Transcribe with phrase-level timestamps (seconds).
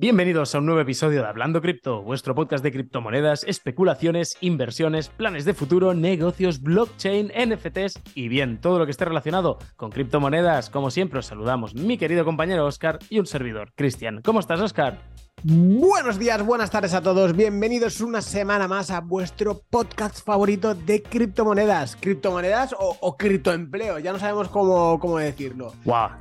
[0.00, 5.44] Bienvenidos a un nuevo episodio de Hablando Cripto, vuestro podcast de criptomonedas, especulaciones, inversiones, planes
[5.44, 10.70] de futuro, negocios, blockchain, NFTs y bien, todo lo que esté relacionado con criptomonedas.
[10.70, 14.22] Como siempre, os saludamos mi querido compañero Oscar y un servidor, Cristian.
[14.22, 15.00] ¿Cómo estás, Oscar?
[15.44, 17.36] Buenos días, buenas tardes a todos.
[17.36, 21.94] Bienvenidos una semana más a vuestro podcast favorito de criptomonedas.
[21.94, 25.72] Criptomonedas o, criptoempleo, ya no sabemos cómo, cómo decirlo.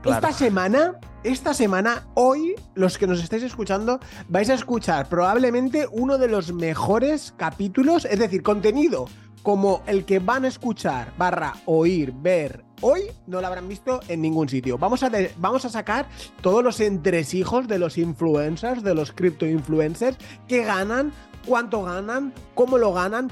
[0.05, 3.99] Esta semana, esta semana, hoy, los que nos estáis escuchando,
[4.29, 9.07] vais a escuchar probablemente uno de los mejores capítulos, es decir, contenido
[9.41, 14.21] como el que van a escuchar, barra oír, ver, hoy no lo habrán visto en
[14.21, 14.77] ningún sitio.
[14.77, 16.07] Vamos a, vamos a sacar
[16.41, 20.17] todos los entresijos de los influencers, de los cripto influencers,
[20.47, 21.11] que ganan,
[21.45, 23.31] cuánto ganan, cómo lo ganan,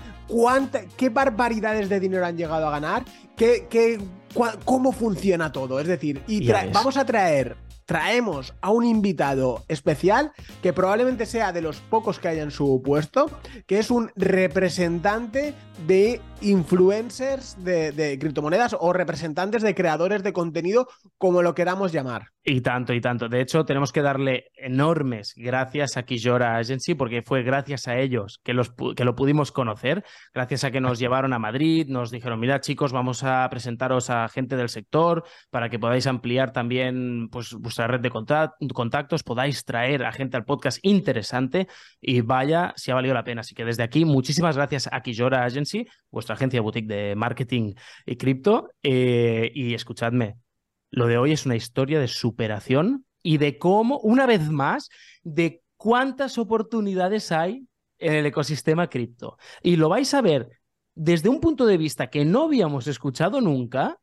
[0.97, 3.99] qué barbaridades de dinero han llegado a ganar, qué, qué,
[4.63, 5.79] cómo funciona todo.
[5.79, 11.61] Es decir, y vamos a traer traemos a un invitado especial que probablemente sea de
[11.61, 13.29] los pocos que haya en su puesto,
[13.67, 15.53] que es un representante
[15.87, 22.27] de influencers de, criptomonedas o representantes de creadores de contenido, como lo queramos llamar.
[22.43, 23.27] Y tanto, y tanto.
[23.27, 28.39] De hecho, tenemos que darle enormes gracias a Kijora Agency, porque fue gracias a ellos
[28.43, 32.39] que, los, que lo pudimos conocer, gracias a que nos llevaron a Madrid, nos dijeron,
[32.39, 37.53] mira chicos, vamos a presentaros a gente del sector para que podáis ampliar también pues,
[37.53, 41.67] vuestra red de contactos, podáis traer a gente al podcast interesante
[41.99, 43.41] y vaya si ha valido la pena.
[43.41, 47.73] Así que desde aquí, muchísimas gracias a Kijora Agency, vuestra agencia boutique de marketing
[48.05, 48.69] y cripto.
[48.83, 50.37] Eh, y escuchadme,
[50.91, 54.89] lo de hoy es una historia de superación y de cómo, una vez más,
[55.23, 59.37] de cuántas oportunidades hay en el ecosistema cripto.
[59.61, 60.49] Y lo vais a ver
[60.93, 63.99] desde un punto de vista que no habíamos escuchado nunca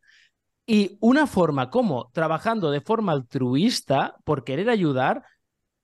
[0.66, 5.24] y una forma como trabajando de forma altruista por querer ayudar,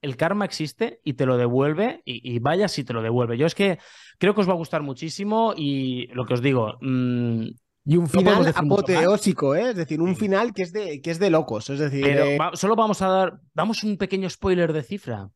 [0.02, 3.36] el karma existe y te lo devuelve y, vaya si te lo devuelve.
[3.36, 3.78] Yo es que
[4.18, 6.78] creo que os va a gustar muchísimo y lo que os digo...
[6.80, 7.48] Mm,
[7.84, 9.70] y un final apoteósico, ¿eh?
[9.70, 11.70] es decir, un final que es de, que es de locos.
[11.70, 15.30] Es decir, Pero eh, solo vamos a dar, damos un pequeño spoiler de cifra.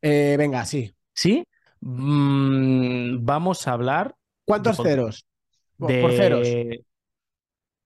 [0.00, 0.94] Eh, venga, sí.
[1.12, 1.44] ¿Sí?
[1.80, 4.14] Mm, vamos a hablar.
[4.46, 5.26] ¿Cuántos ceros?
[5.76, 6.48] por ceros.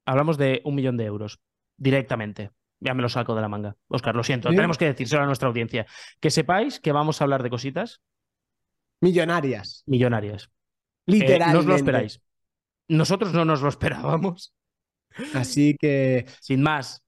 [0.07, 1.41] Hablamos de un millón de euros
[1.77, 2.51] directamente.
[2.81, 3.77] Ya me lo saco de la manga.
[3.89, 4.49] Oscar, lo siento.
[4.49, 5.87] Tenemos que decírselo a nuestra audiencia.
[6.19, 8.01] Que sepáis que vamos a hablar de cositas.
[9.01, 9.83] Millonarias.
[9.87, 10.51] Millonarias.
[11.07, 11.53] Literalmente.
[11.53, 12.23] no os lo esperáis.
[12.89, 14.55] Nosotros no nos lo esperábamos.
[15.35, 16.27] Así que.
[16.41, 17.05] Sin más,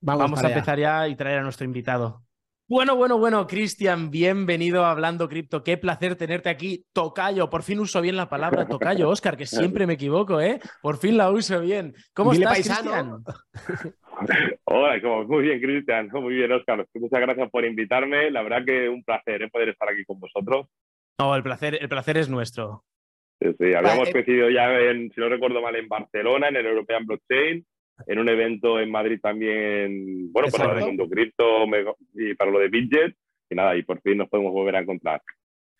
[0.00, 2.24] vamos, a empezar ya y traer a nuestro invitado.
[2.70, 5.64] Bueno, bueno, bueno, Cristian, bienvenido a Hablando Cripto.
[5.64, 6.84] Qué placer tenerte aquí.
[6.92, 10.60] Tocayo, por fin uso bien la palabra tocayo, Oscar, que siempre me equivoco, ¿eh?
[10.80, 11.94] Por fin la uso bien.
[12.14, 13.24] ¿Cómo estás, Cristian?
[14.66, 16.10] Hola, muy bien, Cristian.
[16.12, 16.86] Muy bien, Oscar.
[16.94, 18.30] Muchas gracias por invitarme.
[18.30, 19.50] La verdad que un placer ¿eh?
[19.50, 20.68] poder estar aquí con vosotros.
[21.18, 22.84] No, el placer, el placer es nuestro.
[23.40, 27.04] Sí, habíamos eh, coincidido ya, en, si no recuerdo mal, en Barcelona, en el European
[27.04, 27.66] Blockchain,
[28.06, 31.64] en un evento en Madrid también, bueno, para lo de Mundo Cripto
[32.14, 33.16] y para lo de Bidget.
[33.50, 35.20] Y nada, y por fin nos podemos volver a encontrar.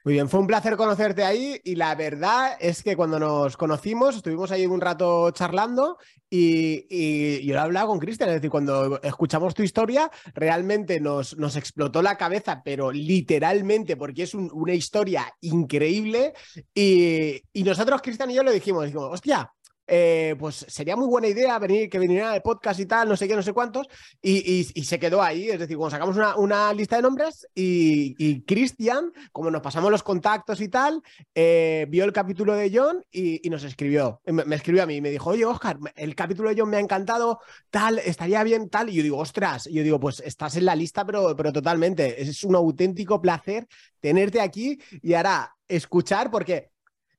[0.03, 4.17] Muy bien, fue un placer conocerte ahí y la verdad es que cuando nos conocimos
[4.17, 5.99] estuvimos ahí un rato charlando
[6.31, 11.55] y, yo lo hablaba con Cristian, es decir, cuando escuchamos tu historia realmente nos, nos
[11.57, 16.33] explotó la cabeza, pero literalmente porque es una historia increíble
[16.75, 19.53] y, y nosotros, Cristian y yo, lo dijimos, dijimos, hostia,
[19.93, 23.27] eh, pues sería muy buena idea venir, que viniera el podcast y tal, no sé
[23.27, 23.89] qué, no sé cuántos,
[24.23, 25.51] y, se quedó ahí.
[25.51, 30.61] Es decir, cuando sacamos una, lista de nombres y, Cristian, como nos pasamos los contactos
[30.61, 31.03] y tal,
[31.35, 34.21] eh, vio el capítulo de John y, nos escribió.
[34.27, 36.81] Me, escribió a mí y me dijo, oye, Oscar, el capítulo de John me ha
[36.81, 38.91] encantado, tal, estaría bien, tal.
[38.91, 42.23] Y yo digo, ostras, y yo digo, pues estás en la lista, pero, pero totalmente.
[42.23, 43.67] Es un auténtico placer
[43.99, 46.71] tenerte aquí y ahora escuchar, porque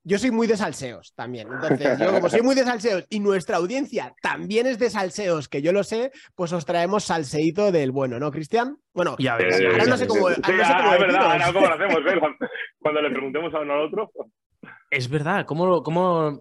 [0.03, 1.47] yo soy muy de salseos también.
[1.51, 5.61] Entonces, yo como soy muy de salseos y nuestra audiencia también es de salseos, que
[5.61, 8.77] yo lo sé, pues os traemos salseíto del bueno, ¿no, Cristian?
[8.93, 10.29] Bueno, ya ves, ahora no sé cómo.
[10.29, 12.47] Sí, no sé cómo es verdad, ahora cómo lo hacemos, ¿eh?
[12.79, 14.11] Cuando le preguntemos a uno al otro.
[14.89, 15.81] Es verdad, ¿cómo.
[15.83, 16.39] cómo...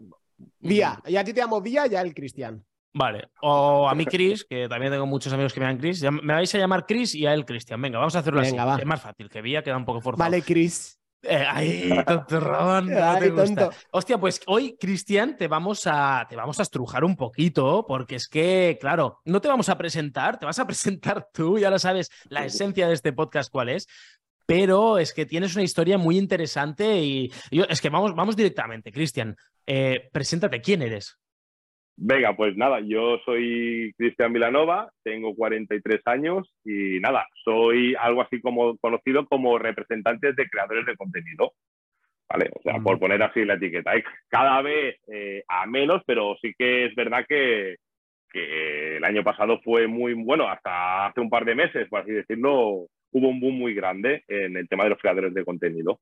[0.59, 2.65] Vía, y a ti te llamo Vía, ya el Cristian.
[2.93, 6.03] Vale, o a mí Chris, que también tengo muchos amigos que me llaman Chris.
[6.03, 7.81] Me vais a llamar Chris y a él Cristian.
[7.81, 8.57] Venga, vamos a hacerlo así.
[8.57, 10.29] Es más fácil, que Vía queda un poco forzado.
[10.29, 11.00] Vale, Chris.
[11.23, 13.71] Eh, ay, tontorrón, no te gusta.
[13.91, 18.27] Hostia, pues hoy, Cristian, te vamos a te vamos a estrujar un poquito, porque es
[18.27, 22.11] que, claro, no te vamos a presentar, te vas a presentar tú, ya lo sabes,
[22.29, 23.87] la esencia de este podcast cuál es.
[24.47, 28.91] Pero es que tienes una historia muy interesante y, yo, es que vamos, vamos directamente,
[28.91, 29.37] Cristian.
[29.67, 31.20] Eh, preséntate, ¿quién eres?
[32.03, 38.41] Venga, pues nada, yo soy Cristian Milanova, tengo 43 años y nada, soy algo así
[38.41, 41.53] como conocido como representante de creadores de contenido.
[42.27, 42.49] ¿Vale?
[42.55, 43.93] O sea, por poner así la etiqueta.
[44.29, 47.77] Cada vez eh, a menos, pero sí que es verdad que,
[48.31, 52.13] que el año pasado fue muy bueno, hasta hace un par de meses, por así
[52.13, 56.01] decirlo, hubo un boom muy grande en el tema de los creadores de contenido.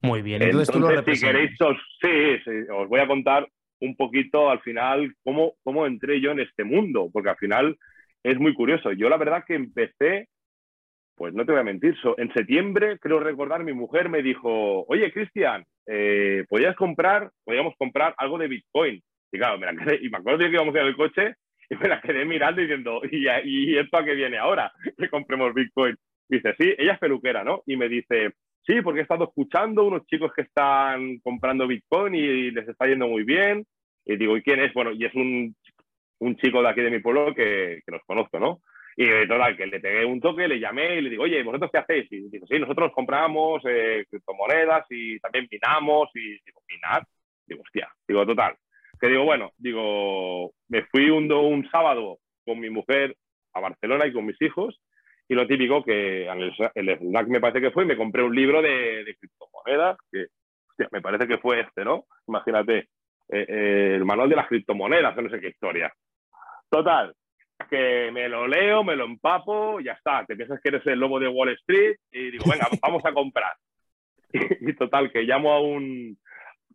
[0.00, 3.46] Muy bien, entonces, tú lo si queréis, os, sí, os voy a contar
[3.80, 7.76] un poquito al final cómo, cómo entré yo en este mundo, porque al final
[8.22, 8.92] es muy curioso.
[8.92, 10.28] Yo la verdad que empecé,
[11.16, 15.12] pues no te voy a mentir, en septiembre, creo recordar, mi mujer me dijo, oye,
[15.12, 19.02] Cristian, eh, ¿podías comprar, podíamos comprar algo de Bitcoin?
[19.32, 21.34] Y claro, me la quedé, y me acuerdo que íbamos en el coche
[21.70, 24.72] y me la quedé mirando diciendo, ¿y, y esto a qué viene ahora?
[24.98, 25.96] Que compremos Bitcoin.
[26.28, 27.62] dice, sí, ella es peluquera, ¿no?
[27.66, 28.32] Y me dice,
[28.66, 33.06] Sí, porque he estado escuchando unos chicos que están comprando Bitcoin y les está yendo
[33.06, 33.64] muy bien.
[34.04, 34.74] Y digo, ¿y quién es?
[34.74, 35.54] Bueno, y es un,
[36.18, 38.60] un chico de aquí de mi pueblo que, que los conozco, ¿no?
[38.96, 41.78] Y total, que le pegué un toque, le llamé y le digo, oye, ¿vosotros qué
[41.78, 42.10] hacéis?
[42.10, 46.10] Y digo, sí, nosotros compramos eh, criptomonedas y también minamos.
[46.14, 47.06] Y digo, ¿minar?
[47.46, 47.88] Digo, hostia.
[48.08, 48.56] Digo, total.
[48.98, 53.14] Que digo, bueno, digo, me fui un, un sábado con mi mujer
[53.52, 54.80] a Barcelona y con mis hijos
[55.28, 58.62] y lo típico que el, el snack me parece que fue, me compré un libro
[58.62, 60.26] de, de criptomonedas, que
[60.92, 62.04] me parece que fue este, ¿no?
[62.28, 62.88] Imagínate,
[63.28, 65.92] eh, eh, el manual de las criptomonedas, no sé qué historia.
[66.70, 67.12] Total,
[67.70, 70.24] que me lo leo, me lo empapo, ya está.
[70.24, 73.54] Te piensas que eres el lobo de Wall Street y digo, venga, vamos a comprar.
[74.32, 76.18] Y, total, que llamo a un,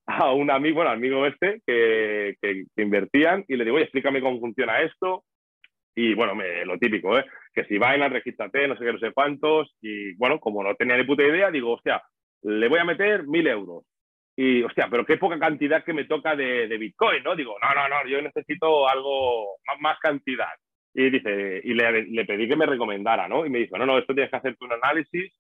[0.07, 4.21] a un amigo, bueno, amigo este, que, que, que, invertían y le digo, oye, explícame
[4.21, 5.24] cómo funciona esto.
[5.95, 7.25] Y bueno, me, lo típico, ¿eh?
[7.53, 9.75] que si vaina, regístrate, no sé qué, no sé cuántos.
[9.81, 12.01] Y bueno, como no tenía ni puta idea, digo, hostia,
[12.43, 13.83] le voy a meter mil euros.
[14.35, 17.35] Y hostia, pero qué poca cantidad que me toca de, Bitcoin, ¿no?
[17.35, 20.53] Digo, no, no, no, yo necesito algo, más, cantidad.
[20.93, 23.45] Y dice, y le, pedí que me recomendara, ¿no?
[23.45, 25.33] Y me dijo, no, no, esto tienes que hacerte un análisis.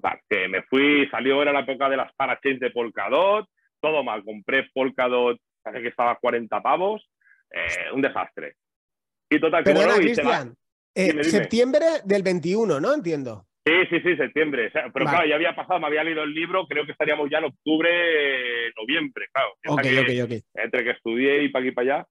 [0.00, 3.48] Sea, que me fui, salió, era la época de las parachains de Polkadot,
[3.80, 4.22] todo mal.
[4.24, 7.08] Compré Polkadot, que estaba a 40 pavos,
[7.50, 8.54] eh, un desastre.
[9.30, 10.54] Y total, que Perdona, bueno, Cristian,
[10.94, 12.94] eh, septiembre del 21, ¿no?
[12.94, 13.46] Entiendo.
[13.66, 14.70] Sí, sí, sí, septiembre.
[14.72, 17.46] pero claro, ya había pasado, me había leído el libro, creo que estaríamos ya en
[17.46, 19.54] octubre, noviembre, claro.
[19.66, 20.44] Ok, ok, ok.
[20.54, 22.06] Entre que estudié y para aquí y para allá.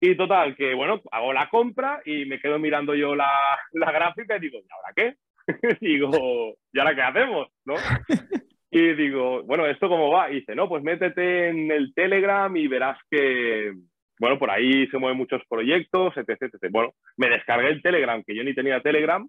[0.00, 3.30] Y total, que bueno, hago la compra y me quedo mirando yo la,
[3.72, 5.16] la gráfica y digo, ¿y ahora qué?
[5.80, 7.48] digo, ¿y ahora qué hacemos?
[7.66, 7.74] ¿No?
[8.70, 10.30] y digo, bueno, ¿esto cómo va?
[10.30, 13.74] Y dice, no, pues métete en el Telegram y verás que,
[14.18, 16.70] bueno, por ahí se mueven muchos proyectos, etc, etc.
[16.70, 19.28] Bueno, me descargué el Telegram, que yo ni tenía Telegram,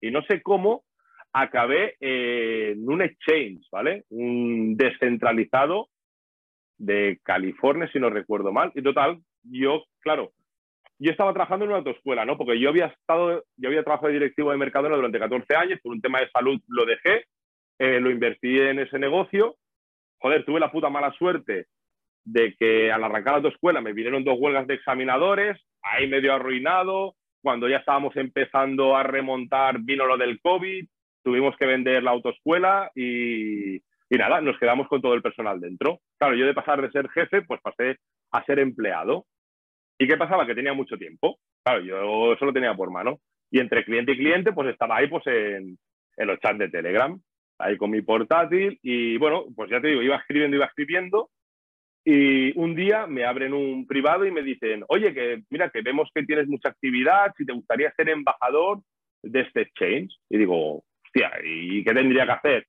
[0.00, 0.84] y no sé cómo
[1.32, 4.04] acabé en un exchange, ¿vale?
[4.08, 5.88] Un descentralizado
[6.78, 8.72] de California, si no recuerdo mal.
[8.74, 10.32] Y total, yo, claro,
[10.98, 12.38] yo estaba trabajando en una autoescuela, ¿no?
[12.38, 15.92] Porque yo había estado, yo había trabajado de directivo de Mercadona durante 14 años, por
[15.92, 17.26] un tema de salud lo dejé,
[17.78, 19.56] eh, lo invertí en ese negocio.
[20.18, 21.66] Joder, tuve la puta mala suerte
[22.26, 27.14] de que al arrancar la autoescuela me vinieron dos huelgas de examinadores, ahí medio arruinado,
[27.40, 30.84] cuando ya estábamos empezando a remontar vino lo del COVID,
[31.22, 36.00] tuvimos que vender la autoescuela y, y nada, nos quedamos con todo el personal dentro.
[36.18, 37.98] Claro, yo de pasar de ser jefe, pues pasé
[38.32, 39.24] a ser empleado.
[39.98, 40.46] ¿Y qué pasaba?
[40.46, 41.38] Que tenía mucho tiempo.
[41.64, 43.20] Claro, yo eso lo tenía por mano.
[43.50, 45.78] Y entre cliente y cliente, pues estaba ahí pues en,
[46.16, 47.18] en los chats de Telegram,
[47.58, 48.78] ahí con mi portátil.
[48.82, 51.30] Y bueno, pues ya te digo, iba escribiendo, iba escribiendo.
[52.08, 56.08] Y un día me abren un privado y me dicen, oye, que mira, que vemos
[56.14, 58.78] que tienes mucha actividad, si te gustaría ser embajador
[59.22, 60.16] de este exchange.
[60.30, 62.66] Y digo, hostia, ¿y qué tendría que hacer?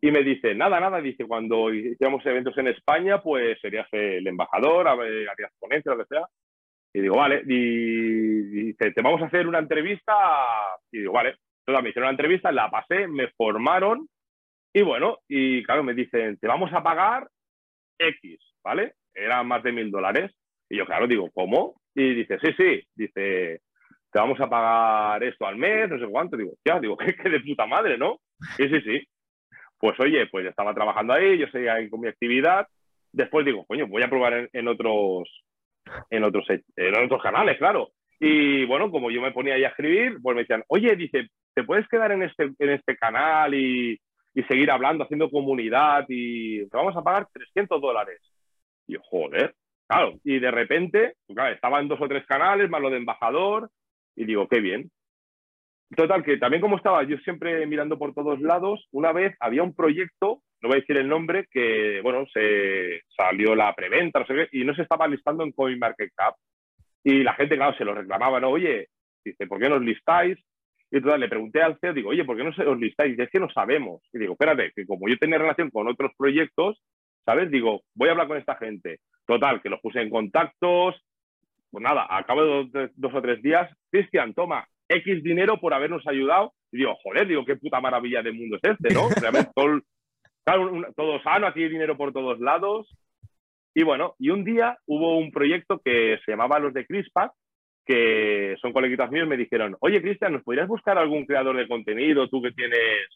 [0.00, 4.86] Y me dice, nada, nada, dice, cuando hiciéramos eventos en España, pues serías el embajador,
[4.86, 6.26] harías ponencias, lo que sea.
[6.94, 10.14] Y digo, vale, y dice, te vamos a hacer una entrevista.
[10.92, 11.34] Y digo, vale,
[11.66, 14.08] entonces me hicieron una entrevista, la pasé, me formaron
[14.74, 17.28] y bueno, y claro, me dicen, te vamos a pagar
[17.98, 18.40] X.
[18.64, 18.94] ¿vale?
[19.14, 20.32] Eran más de mil dólares.
[20.68, 21.80] Y yo, claro, digo, ¿cómo?
[21.94, 23.60] Y dice, sí, sí, dice,
[24.10, 26.36] te vamos a pagar esto al mes, no sé cuánto.
[26.36, 28.20] Digo, ya, digo, que de puta madre, ¿no?
[28.56, 29.08] Sí, sí, sí.
[29.78, 32.66] Pues oye, pues estaba trabajando ahí, yo seguía ahí con mi actividad.
[33.10, 35.28] Después digo, coño, voy a probar en, otros
[36.08, 37.90] en otros en otros canales, claro.
[38.20, 41.64] Y bueno, como yo me ponía ahí a escribir, pues me decían, oye, dice, ¿te
[41.64, 44.00] puedes quedar en este, en este canal y,
[44.34, 48.20] y seguir hablando, haciendo comunidad y te vamos a pagar 300 dólares?
[48.86, 49.54] Y joder,
[49.86, 50.14] claro.
[50.24, 53.70] Y de repente, pues claro, estaba en dos o tres canales, más lo de embajador,
[54.16, 54.90] y digo, qué bien.
[55.96, 59.74] Total, que también como estaba yo siempre mirando por todos lados, una vez había un
[59.74, 64.34] proyecto no voy a decir el nombre, que, bueno, se salió la preventa, no sé
[64.34, 66.36] qué, y no se estaba listando en CoinMarketCap.
[67.02, 68.50] Y la gente, claro, se lo reclamaba, ¿no?
[68.50, 68.86] Oye,
[69.24, 70.38] dice, ¿por qué nos listáis?
[70.88, 73.18] Y entonces le pregunté al CEO, digo, oye, ¿por qué no os listáis?
[73.18, 74.02] Y es que no sabemos.
[74.12, 76.80] Y digo, espérate, que como yo tenía relación con otros proyectos,
[77.24, 77.50] ¿sabes?
[77.50, 79.00] Digo, voy a hablar con esta gente.
[79.26, 80.96] Total, que los puse en contactos.
[81.70, 86.06] Pues nada, a cabo de dos, o tres días, Cristian, toma X dinero por habernos
[86.06, 86.52] ayudado.
[86.70, 89.08] Y digo, joder, digo, qué puta maravilla de mundo es este, ¿no?
[89.08, 89.80] Realmente todo,
[90.94, 92.88] todo sano, aquí hay dinero por todos lados.
[93.74, 97.32] Y bueno, y un día hubo un proyecto que se llamaba Los de CRISPAC,
[97.86, 102.28] que son coleguitas míos, me dijeron, oye, Cristian, ¿nos podrías buscar algún creador de contenido,
[102.28, 103.08] tú que tienes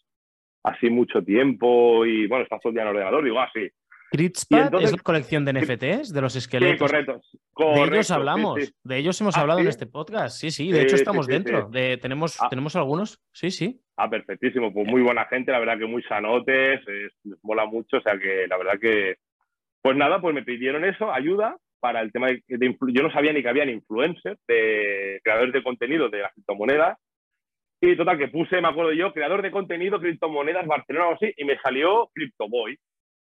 [0.65, 3.25] así mucho tiempo y, bueno, estás todo el día en el ordenador?
[3.25, 3.69] Digo, ah, sí.
[4.11, 6.91] Critspad es la colección de NFTs, de los esqueletos.
[6.91, 7.21] Sí, correcto.
[7.57, 10.39] de ellos hablamos, de ellos hemos ah, hablado en este podcast.
[10.39, 11.69] Sí, sí, de hecho estamos dentro.
[11.69, 12.49] De, tenemos, ah.
[12.49, 13.81] tenemos algunos, sí, sí.
[13.97, 14.73] Ah, perfectísimo.
[14.73, 17.97] Pues muy buena gente, la verdad que muy sanotes, les mola mucho.
[17.97, 19.17] O sea que la verdad que.
[19.83, 23.43] Pues nada, pues me pidieron eso, ayuda para el tema de, Yo no sabía ni
[23.43, 26.99] que habían influencers, de creadores de contenido de las criptomonedas.
[27.81, 31.45] Y total, que puse, me acuerdo yo, creador de contenido, criptomonedas, Barcelona o así, y
[31.45, 32.77] me salió CryptoBoy,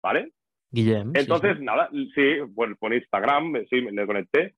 [0.03, 0.31] ¿vale?
[0.71, 1.11] Guillem.
[1.15, 4.55] Entonces, nada, sí, pues por Instagram, sí, me conecté.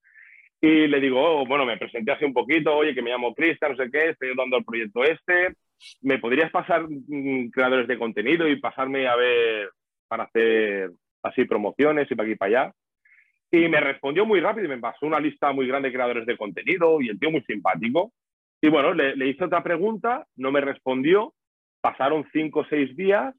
[0.61, 3.71] Y le digo, oh, bueno, me presenté así un poquito, oye, que me llamo Cristian,
[3.71, 5.55] no sé qué, estoy dando el proyecto este.
[6.01, 9.71] ¿Me podrías pasar mm, creadores de contenido y pasarme a ver
[10.07, 10.91] para hacer
[11.21, 12.73] así promociones y para aquí y para allá?
[13.51, 16.37] Y me respondió muy rápido y me pasó una lista muy grande de creadores de
[16.37, 18.13] contenido y el tío muy simpático.
[18.61, 21.33] Y bueno, le, le hice otra pregunta, no me respondió,
[21.81, 23.35] pasaron cinco o seis días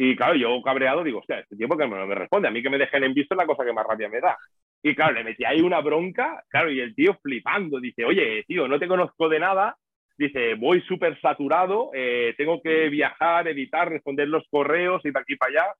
[0.00, 2.70] y claro, yo cabreado digo, hostia, este tiempo que no me responde, a mí que
[2.70, 4.38] me dejen en visto es la cosa que más rabia me da.
[4.80, 8.68] Y claro, le metí ahí una bronca, claro, y el tío flipando, dice, oye, tío,
[8.68, 9.76] no te conozco de nada,
[10.16, 15.34] dice, voy súper saturado, eh, tengo que viajar, editar, responder los correos, y de aquí
[15.34, 15.74] para allá.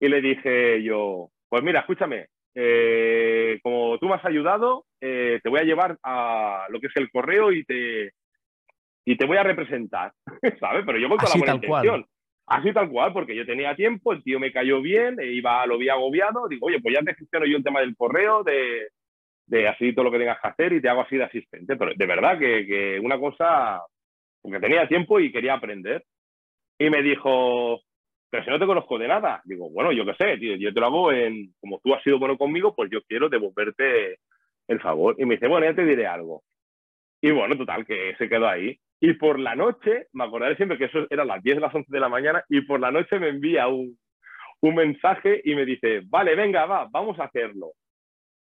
[0.00, 2.26] Y le dije yo, pues mira, escúchame,
[2.56, 6.96] eh, como tú me has ayudado, eh, te voy a llevar a lo que es
[6.96, 8.10] el correo y te,
[9.04, 10.12] y te voy a representar,
[10.58, 10.82] ¿sabes?
[10.84, 12.06] Pero yo voy con la buena intención.
[12.52, 15.78] Así tal cual, porque yo tenía tiempo, el tío me cayó bien, e iba, lo
[15.78, 18.88] vi agobiado, digo, oye, pues ya te gestiono yo el tema del correo, de,
[19.46, 21.76] de así todo lo que tengas que hacer y te hago así de asistente.
[21.76, 23.80] Pero de verdad que, que una cosa,
[24.42, 26.04] porque tenía tiempo y quería aprender.
[26.78, 27.80] Y me dijo,
[28.28, 29.40] pero si no te conozco de nada.
[29.46, 32.18] Digo, bueno, yo qué sé, tío, yo te lo hago en, como tú has sido
[32.18, 34.18] bueno conmigo, pues yo quiero devolverte
[34.68, 35.16] el favor.
[35.18, 36.42] Y me dice, bueno, ya te diré algo.
[37.22, 38.78] Y bueno, total, que se quedó ahí.
[39.04, 41.88] Y por la noche, me acordaré siempre que eso era las 10 de las 11
[41.90, 43.98] de la mañana, y por la noche me envía un,
[44.60, 47.72] un mensaje y me dice, vale, venga, va, vamos a hacerlo.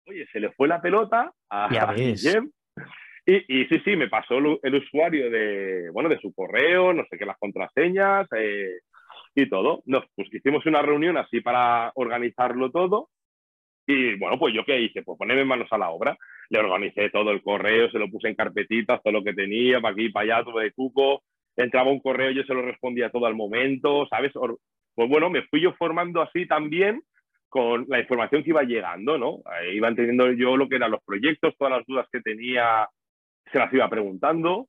[0.08, 2.50] Oye, se le fue la pelota a, Guillem.
[3.26, 7.18] Y, y, sí, sí, me pasó el, usuario de, bueno, de su correo, no sé
[7.18, 8.80] qué, las contraseñas eh,
[9.36, 9.84] y todo.
[9.88, 13.10] Nos pues, hicimos una reunión así para organizarlo todo.
[13.88, 16.18] Y bueno, pues yo qué hice, pues ponerme manos a la obra
[16.50, 19.94] le organicé todo el correo, se lo puse en carpetitas, todo lo que tenía, para
[19.94, 21.24] aquí, para allá, todo de cuco.
[21.56, 24.32] Entraba un correo, yo se lo respondía todo al momento, ¿sabes?
[24.34, 27.02] Pues bueno, me fui yo formando así también
[27.48, 29.40] con la información que iba llegando, ¿no?
[29.72, 32.88] iba entendiendo yo lo que eran los proyectos, todas las dudas que tenía,
[33.52, 34.68] se las iba preguntando.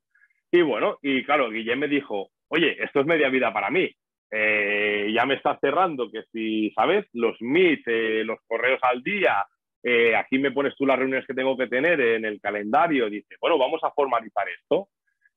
[0.52, 3.90] Y bueno, y claro, Guillem me dijo, oye, esto es media vida para mí.
[4.30, 7.06] Eh, ya me está cerrando que si, ¿sabes?
[7.12, 9.44] Los meets, eh, los correos al día,
[9.82, 13.36] eh, aquí me pones tú las reuniones que tengo que tener en el calendario, dice,
[13.40, 14.88] bueno, vamos a formalizar esto.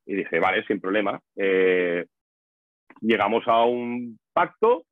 [0.06, 1.20] Y dije, vale, sin problema.
[3.02, 4.86] Llegamos a un pacto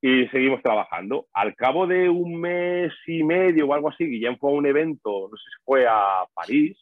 [0.00, 1.26] y seguimos trabajando.
[1.32, 5.28] Al cabo de un mes y medio o algo así, Guillem fue a un evento,
[5.30, 6.76] no sé si fue a París,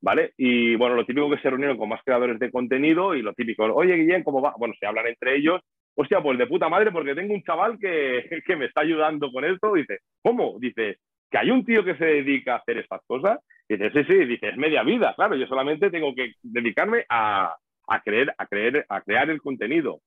[0.00, 0.32] ¿vale?
[0.36, 3.64] Y bueno, lo típico que se reunieron con más creadores de contenido y lo típico,
[3.64, 4.54] oye Guillem, ¿cómo va?
[4.58, 5.60] Bueno, se hablan entre ellos.
[6.02, 9.44] Hostia, pues de puta madre, porque tengo un chaval que, que me está ayudando con
[9.44, 9.74] esto.
[9.74, 10.56] Dice, ¿cómo?
[10.58, 10.96] Dice,
[11.30, 13.38] que hay un tío que se dedica a hacer estas cosas.
[13.68, 17.54] Y dices, sí, sí, dice, es media vida, claro, yo solamente tengo que dedicarme a,
[17.86, 20.00] a, creer, a, creer, a crear el contenido.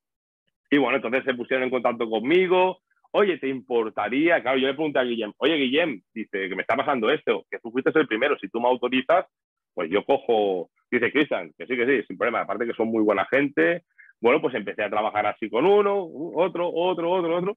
[0.68, 2.80] Y bueno, entonces se pusieron en contacto conmigo,
[3.12, 4.42] oye, ¿te importaría?
[4.42, 7.60] Claro, yo le pregunté a Guillem, oye, Guillem, dice, que me está pasando esto, que
[7.60, 9.26] tú fuiste el primero, si tú me autorizas,
[9.72, 13.04] pues yo cojo, dice Cristian, que sí, que sí, sin problema, aparte que son muy
[13.04, 13.84] buena gente,
[14.20, 17.56] bueno, pues empecé a trabajar así con uno, otro, otro, otro, otro,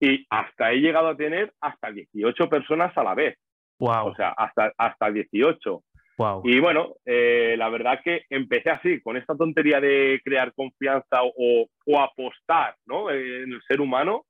[0.00, 3.36] y hasta he llegado a tener hasta 18 personas a la vez.
[3.78, 4.08] Wow.
[4.08, 5.82] O sea, hasta, hasta 18.
[6.18, 6.42] Wow.
[6.44, 11.66] Y bueno, eh, la verdad que empecé así, con esta tontería de crear confianza o,
[11.86, 13.10] o apostar ¿no?
[13.10, 14.24] en el ser humano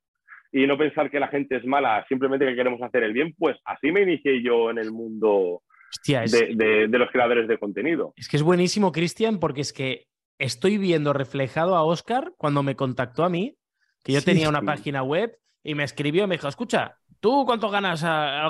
[0.52, 3.56] y no pensar que la gente es mala, simplemente que queremos hacer el bien, pues
[3.64, 5.62] así me inicié yo en el mundo
[6.06, 8.14] de, de, de, los creadores de contenido.
[8.16, 10.04] Es que es buenísimo, Cristian, porque es que
[10.38, 13.56] estoy viendo reflejado a Oscar cuando me contactó a mí
[14.04, 17.68] que yo tenía una página web y me escribió y me dijo, escucha, ¿tú cuánto
[17.68, 18.04] ganas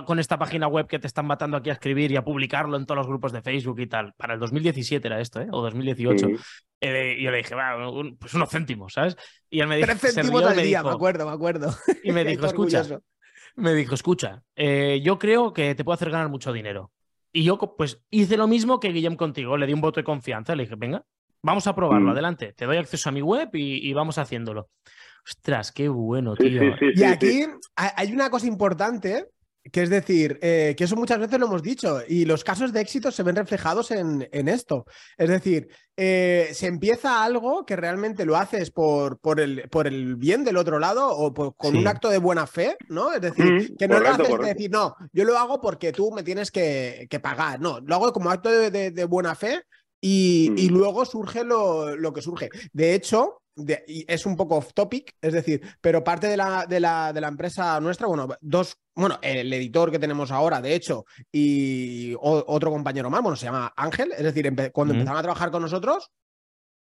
[0.04, 2.86] con esta página web que te están matando aquí a escribir y a publicarlo en
[2.86, 4.12] todos los grupos de Facebook y tal?
[4.16, 5.48] Para el 2017 era esto, ¿eh?
[5.50, 6.28] O 2018.
[6.80, 7.74] Eh, y yo le dije, va,
[8.20, 9.16] pues unos céntimos, ¿sabes?
[9.50, 11.74] Y él me dijo, Tres céntimos al día, me acuerdo, me acuerdo.
[12.04, 12.84] Y me dijo, escucha,
[13.56, 16.92] me dijo, escucha, eh, yo creo que te puedo hacer ganar mucho dinero.
[17.32, 20.54] Y yo, pues, hice lo mismo que Guillem contigo, le di un voto de confianza,
[20.54, 21.04] le dije, venga,
[21.42, 22.12] vamos a probarlo, mm.
[22.12, 24.68] adelante, te doy acceso a mi web y, vamos haciéndolo.
[25.26, 26.62] Ostras, qué bueno, tío.
[26.94, 27.44] y aquí
[27.76, 29.26] hay una cosa importante
[29.72, 32.80] que es decir, eh, que eso muchas veces lo hemos dicho y los casos de
[32.80, 34.86] éxito se ven reflejados en, esto.
[35.16, 40.16] Es decir, eh, se empieza algo que realmente lo haces por, por, el, por el
[40.16, 43.12] bien del otro lado o con un acto de buena fe, ¿no?
[43.12, 46.12] Es decir, mm, que no lo haces de decir, no, yo lo hago porque tú
[46.12, 47.60] me tienes que, pagar.
[47.60, 49.62] No, lo hago como acto de, buena fe
[50.00, 50.74] y, y, mm.
[50.74, 52.50] luego surge lo, lo que surge.
[52.72, 53.42] De hecho,
[53.86, 57.28] es un poco off topic, es decir, pero parte de la, de la, de la
[57.28, 63.10] empresa nuestra, bueno, dos, bueno, el editor que tenemos ahora, de hecho, y otro compañero
[63.10, 66.10] más, bueno, se llama Ángel, es decir, cuando empezaron a trabajar con nosotros,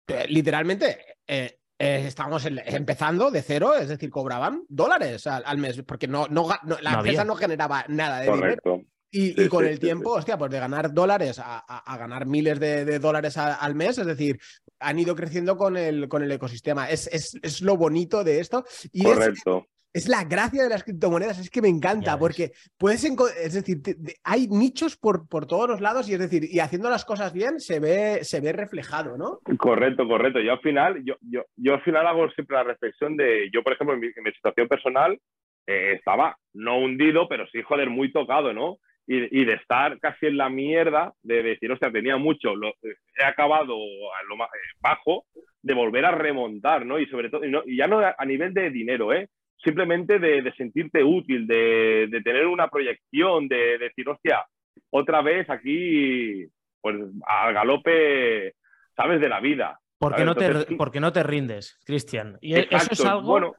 [0.07, 6.07] eh, literalmente eh, eh, estábamos empezando de cero, es decir, cobraban dólares al, mes, porque
[6.07, 6.47] no, no,
[6.81, 8.81] la empresa no generaba nada de dinero.
[9.09, 13.73] Y, con el tiempo, hostia, pues de ganar dólares a, ganar miles de, dólares al
[13.73, 14.37] mes, es decir,
[14.79, 16.89] han ido creciendo con el, con el ecosistema.
[16.89, 18.63] Es, es, lo bonito de esto.
[18.91, 19.67] Y Correcto.
[19.93, 23.77] Es, la gracia de las criptomonedas, es que me encanta, porque puedes, es decir,
[24.23, 27.59] hay nichos por, por todos los lados y es decir, y haciendo las cosas bien
[27.59, 29.39] se ve, se ve reflejado, ¿no?
[29.57, 30.39] Correcto, correcto.
[30.39, 33.73] Yo al final, yo, yo, yo al final hago siempre la reflexión de, yo por
[33.73, 35.19] ejemplo, en mi, situación personal,
[35.65, 38.77] eh, estaba no hundido, pero sí, joder, muy tocado, ¿no?
[39.07, 43.23] Y, de estar casi en la mierda, de decir, o sea, tenía mucho, lo, he
[43.23, 45.25] acabado a lo más, eh, bajo,
[45.61, 46.99] de volver a remontar, ¿no?
[46.99, 49.29] Y sobre todo, y, ya no a nivel de dinero, ¿eh?
[49.63, 54.45] Simplemente de, sentirte útil, de, tener una proyección, de, decir, hostia,
[54.89, 56.45] otra vez aquí,
[56.81, 58.55] pues al galope,
[58.95, 59.21] ¿sabes?
[59.21, 59.79] De la vida.
[59.97, 62.37] Porque, no, te, porque no te rindes, Cristian.
[62.41, 63.21] Y e, eso es algo...
[63.21, 63.55] Bueno,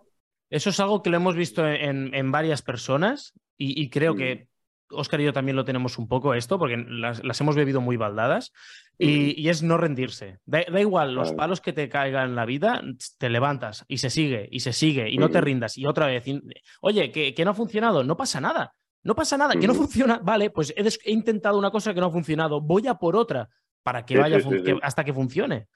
[0.50, 4.57] eso es algo que lo hemos visto en, varias personas y, creo que mm.
[4.90, 8.52] Oscar y yo también lo tenemos un poco esto, porque las, hemos bebido muy baldadas,
[8.98, 10.38] y, es no rendirse.
[10.44, 12.82] Da, igual los palos que te caigan en la vida,
[13.18, 16.24] te levantas y se sigue, y se sigue, y no te rindas, y otra vez.
[16.80, 18.74] Oye, que, no ha funcionado, no pasa nada.
[19.04, 20.18] No pasa nada, que no funciona.
[20.18, 23.48] Vale, pues he, intentado una cosa que no ha funcionado, voy a por otra
[23.82, 24.38] para que vaya
[24.82, 25.68] hasta que funcione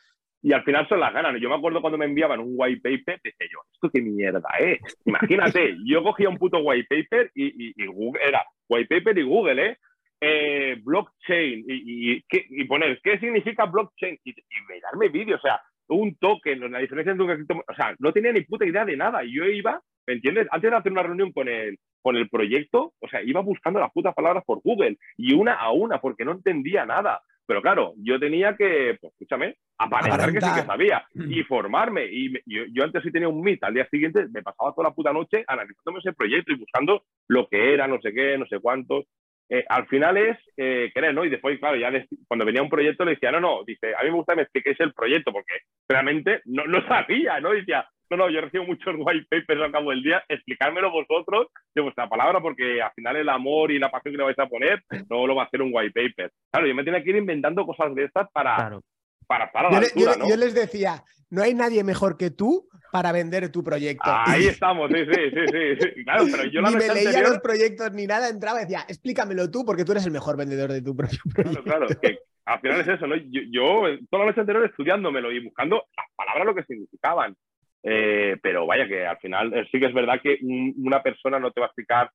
[0.43, 1.41] y al final son las ganas.
[1.41, 4.81] Yo me acuerdo cuando me enviaban un white paper, decía yo, ¿esto qué mierda es?
[5.05, 9.79] Imagínate, yo cogía un puto white paper y, Google, era white paper y Google, ¿eh?
[10.21, 14.35] eh blockchain y, y, poner qué significa blockchain y,
[14.69, 18.41] mirarme vídeos, o sea, un token, la diferencia entre un o sea, no tenía ni
[18.43, 19.25] puta idea de nada.
[19.25, 20.49] Y yo iba, ¿me entiendes?
[20.51, 23.93] Antes de hacer una reunión con el, con el proyecto, o sea, iba buscando las
[23.93, 27.21] putas palabras por Google y una a una porque no entendía nada.
[27.53, 31.45] Pero claro, yo tenía que, pues escúchame, aparentar que sí que sabía y mm.
[31.45, 32.07] formarme.
[32.11, 35.12] Y yo, antes sí tenía un Meet, al día siguiente me pasaba toda la puta
[35.12, 39.05] noche analizándome ese proyecto y buscando lo que era, no sé qué, no sé cuántos.
[39.51, 41.27] Eh, al final es eh, querer, ¿no?
[41.27, 41.91] Y después, claro, ya
[42.27, 44.43] cuando venía un proyecto le decía, no, no, dice, a mí me gusta que me
[44.45, 45.53] expliquéis el proyecto, porque
[45.87, 47.51] realmente no, no sabía, ¿no?
[47.51, 51.83] Decía, no, no, yo recibo muchos white papers al cabo del día, explicármelo vosotros de
[51.83, 54.83] vuestra palabra, porque al final el amor y la pasión que le vais a poner
[55.09, 56.31] no lo va a hacer un white paper.
[56.51, 58.81] Claro, yo me tenía que ir inventando cosas de estas para,
[59.27, 63.51] para, para la yo, yo, les decía, no hay nadie mejor que tú para vender
[63.51, 64.05] tu proyecto.
[64.05, 66.05] Ahí estamos, sí, sí, sí, sí.
[66.05, 69.64] Claro, pero yo ni me leía los proyectos ni nada, entraba y decía, explícamelo tú
[69.64, 71.62] porque tú eres el mejor vendedor de tu propio proyecto.
[71.64, 73.16] Claro, claro, que al final es eso, ¿no?
[73.16, 77.37] Yo, yo toda la noche anterior estudiándomelo y buscando las palabras lo que significaban.
[77.83, 80.38] Eh, pero vaya que al final eh, sí que es verdad que
[80.77, 82.11] una persona no te va a explicar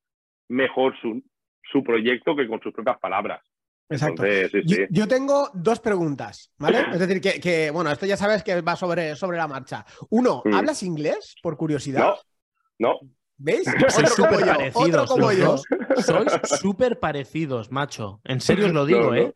[0.47, 1.21] mejor su,
[1.71, 3.41] su proyecto que con sus propias palabras.
[3.89, 4.23] Exacto.
[4.89, 6.79] Yo, tengo dos preguntas, ¿vale?
[6.91, 9.85] Es decir, que, bueno, esto ya sabes que va sobre, sobre la marcha.
[10.09, 10.53] Uno, mm.
[10.53, 12.15] ¿hablas inglés por curiosidad?
[12.79, 12.99] No, no.
[13.37, 13.63] ¿Veis?
[13.89, 15.09] Sois súper parecidos.
[15.09, 15.57] como yo.
[15.97, 18.19] Sois súper parecidos, macho.
[18.23, 19.31] En serio os lo digo, ¿eh?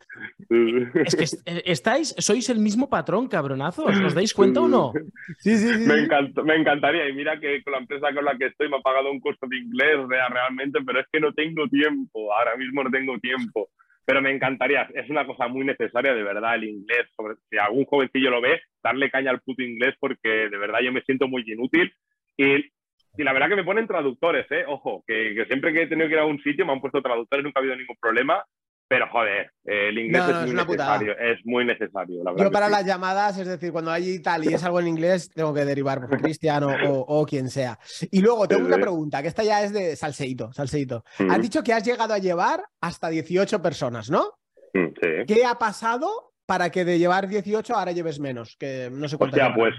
[1.04, 3.96] Es que eh, estáis, sois el mismo patrón, cabronazos.
[4.04, 4.92] ¿Os dais cuenta o no?
[5.38, 5.86] Sí, sí, sí.
[5.86, 7.08] Me, me encantaría.
[7.08, 9.46] Y mira que con la empresa con la que estoy me ha pagado un curso
[9.46, 12.34] de inglés realmente, pero es que no tengo tiempo.
[12.34, 13.70] Ahora mismo no tengo tiempo.
[14.04, 14.88] Pero me encantaría.
[14.94, 17.06] Es una cosa muy necesaria, de verdad, el inglés.
[17.48, 21.02] si algún jovencillo lo ve, darle caña al puto inglés porque de verdad yo me
[21.02, 21.92] siento muy inútil.
[22.36, 22.72] Y
[23.16, 24.64] y la verdad que me ponen traductores, ¿eh?
[24.66, 27.44] Ojo, que, siempre que he tenido que ir a un sitio me han puesto traductores,
[27.44, 28.42] nunca ha habido ningún problema.
[28.88, 32.22] pero joder, el inglés es, muy necesario, es muy necesario.
[32.36, 35.52] Yo para las llamadas, es decir, cuando hay tal y es algo en inglés, tengo
[35.52, 37.78] que derivar por Cristiano o, quien sea.
[38.10, 41.04] Y luego tengo una pregunta, que esta ya es de salseito, salseito.
[41.30, 44.34] Has dicho que has llegado a llevar hasta 18 personas, ¿no?
[44.74, 45.08] Mm, sí.
[45.26, 48.56] ¿Qué ha pasado para que de llevar 18 ahora lleves menos?
[48.58, 49.38] Que no sé cuánto.
[49.54, 49.74] pues,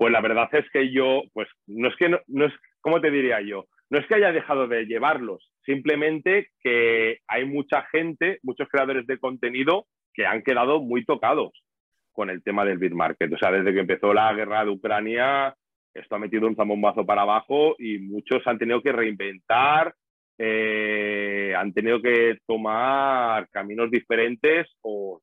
[0.00, 3.42] pues la verdad es que yo, pues no es que no es, ¿cómo te diría
[3.42, 3.66] yo?
[3.90, 9.18] No es que haya dejado de llevarlos, simplemente que hay mucha gente, muchos creadores de
[9.18, 9.84] contenido
[10.14, 11.52] que han quedado muy tocados
[12.12, 13.30] con el tema del bitmarket.
[13.30, 15.54] O sea, desde que empezó la guerra de Ucrania,
[15.92, 19.94] esto ha metido un zambombazo para abajo y muchos han tenido que reinventar,
[20.38, 25.20] eh, han tenido que tomar caminos diferentes o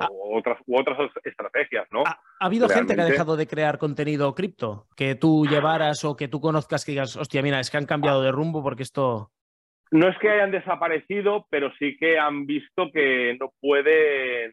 [0.00, 0.08] Ah.
[0.10, 2.02] otras, u otras estrategias, ¿no?
[2.06, 4.86] ¿Ha, habido gente que ha dejado de crear contenido cripto?
[4.96, 8.22] Que tú llevaras o que tú conozcas que digas, hostia, mira, es que han cambiado
[8.22, 9.30] de rumbo porque esto...
[9.90, 14.52] No es que hayan desaparecido, pero sí que han visto que no pueden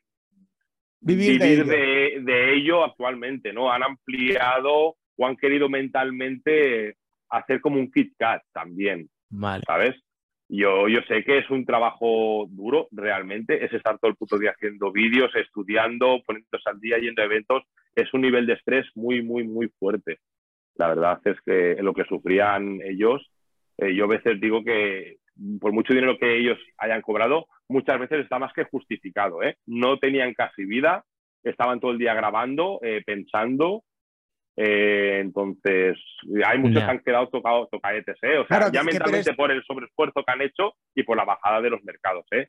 [1.02, 2.84] vivir, de, ello.
[2.84, 3.72] actualmente, ¿no?
[3.72, 6.96] Han ampliado o han querido mentalmente
[7.30, 9.64] hacer como un KitKat también, vale.
[9.66, 9.96] ¿sabes?
[10.48, 14.52] Yo, yo sé que es un trabajo duro, realmente, es estar todo el puto día
[14.52, 17.64] haciendo vídeos, estudiando, poniéndose al día, yendo a eventos,
[17.96, 20.20] es un nivel de estrés muy, muy, muy fuerte.
[20.76, 23.32] La verdad es que lo que sufrían ellos,
[23.78, 25.18] eh, yo a veces digo que
[25.60, 29.42] por mucho dinero que ellos hayan cobrado, muchas veces está más que justificado.
[29.44, 29.58] ¿eh?
[29.66, 31.04] No tenían casi vida,
[31.44, 33.84] estaban todo el día grabando, eh, pensando,
[34.58, 35.98] eh, entonces,
[36.46, 38.38] hay muchos que han quedado tocados tocaetes, ¿eh?
[38.38, 41.70] O sea, ya mentalmente por el sobreesfuerzo que han hecho y por la bajada de
[41.70, 42.48] los mercados, ¿eh?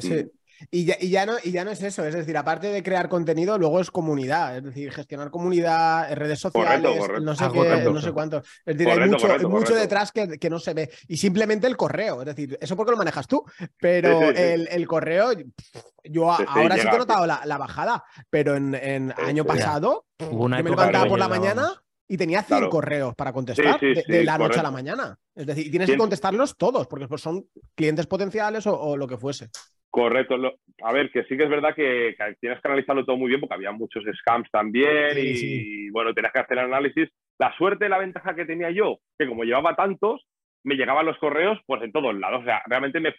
[0.00, 0.30] sí.
[0.60, 0.64] Mm.
[0.70, 3.80] Y ya, no, y ya no es eso, es decir, aparte de crear contenido, luego
[3.80, 8.38] es comunidad, es decir, gestionar comunidad, redes sociales, no sé qué, no sé cuánto.
[8.64, 9.08] Es decir, hay
[9.46, 10.90] mucho, detrás que, no se ve.
[11.06, 13.44] Y simplemente el correo, es decir, eso porque lo manejas tú,
[13.78, 15.30] pero El, correo,
[16.04, 21.06] yo ahora sí que he notado la, bajada, pero en, año pasado yo me levantaba
[21.06, 21.72] por la mañana
[22.08, 25.18] y tenía 100 correos para contestar de, la noche a la mañana.
[25.34, 29.50] Es decir, tienes que contestarlos todos, porque pues son clientes potenciales o lo que fuese.
[29.98, 30.36] Correcto.
[30.82, 33.54] A ver, que sí que es verdad que, tienes que analizarlo todo muy bien porque
[33.54, 37.08] había muchos scams también y, bueno, tenías que hacer el análisis.
[37.36, 40.24] La suerte la ventaja que tenía yo, que como llevaba tantos,
[40.62, 42.42] me llegaban los correos pues en todos lados.
[42.42, 43.12] O sea, realmente me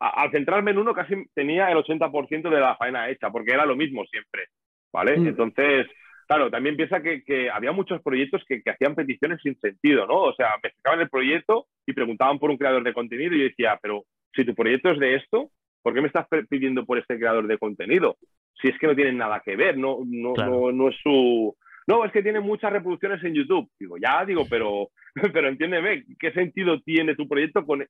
[0.00, 3.76] al centrarme en uno casi tenía el 80% de la faena hecha porque era lo
[3.76, 4.48] mismo siempre,
[4.92, 5.16] ¿vale?
[5.16, 5.28] Mm.
[5.28, 5.86] Entonces,
[6.26, 10.22] claro, también piensa que, había muchos proyectos que, que, hacían peticiones sin sentido, ¿no?
[10.22, 13.44] O sea, me explicaban el proyecto y preguntaban por un creador de contenido y yo
[13.44, 15.50] decía, pero si tu proyecto es de esto,
[15.82, 18.16] ¿por qué me estás pidiendo por este creador de contenido?
[18.60, 21.56] Si es que no tienen nada que ver, no, no, no, es su...
[21.86, 23.68] No, es que tiene muchas reproducciones en YouTube.
[23.78, 24.90] Digo, ya, digo, pero,
[25.32, 27.84] pero entiéndeme, ¿qué sentido tiene tu proyecto con...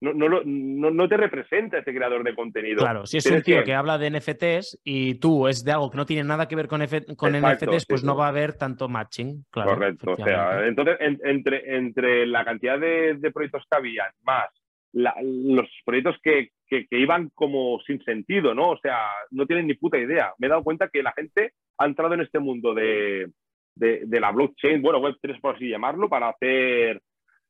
[0.00, 2.78] No, no, no, te representa ese creador de contenido.
[2.78, 3.74] Claro, si es un tío que...
[3.74, 6.80] habla de NFTs y tú es de algo que no tiene nada que ver con,
[7.16, 9.44] con NFTs, pues no va a haber tanto matching.
[9.50, 10.12] Claro, Correcto.
[10.12, 14.46] O sea, entonces, entre, entre la cantidad de, de proyectos que había, más
[14.92, 18.70] los proyectos que, que, iban como sin sentido, ¿no?
[18.70, 18.98] O sea,
[19.30, 20.32] no tienen ni puta idea.
[20.38, 23.30] Me he dado cuenta que la gente ha entrado en este mundo de,
[23.74, 27.02] de, la blockchain, bueno, Web3 por así llamarlo, para hacer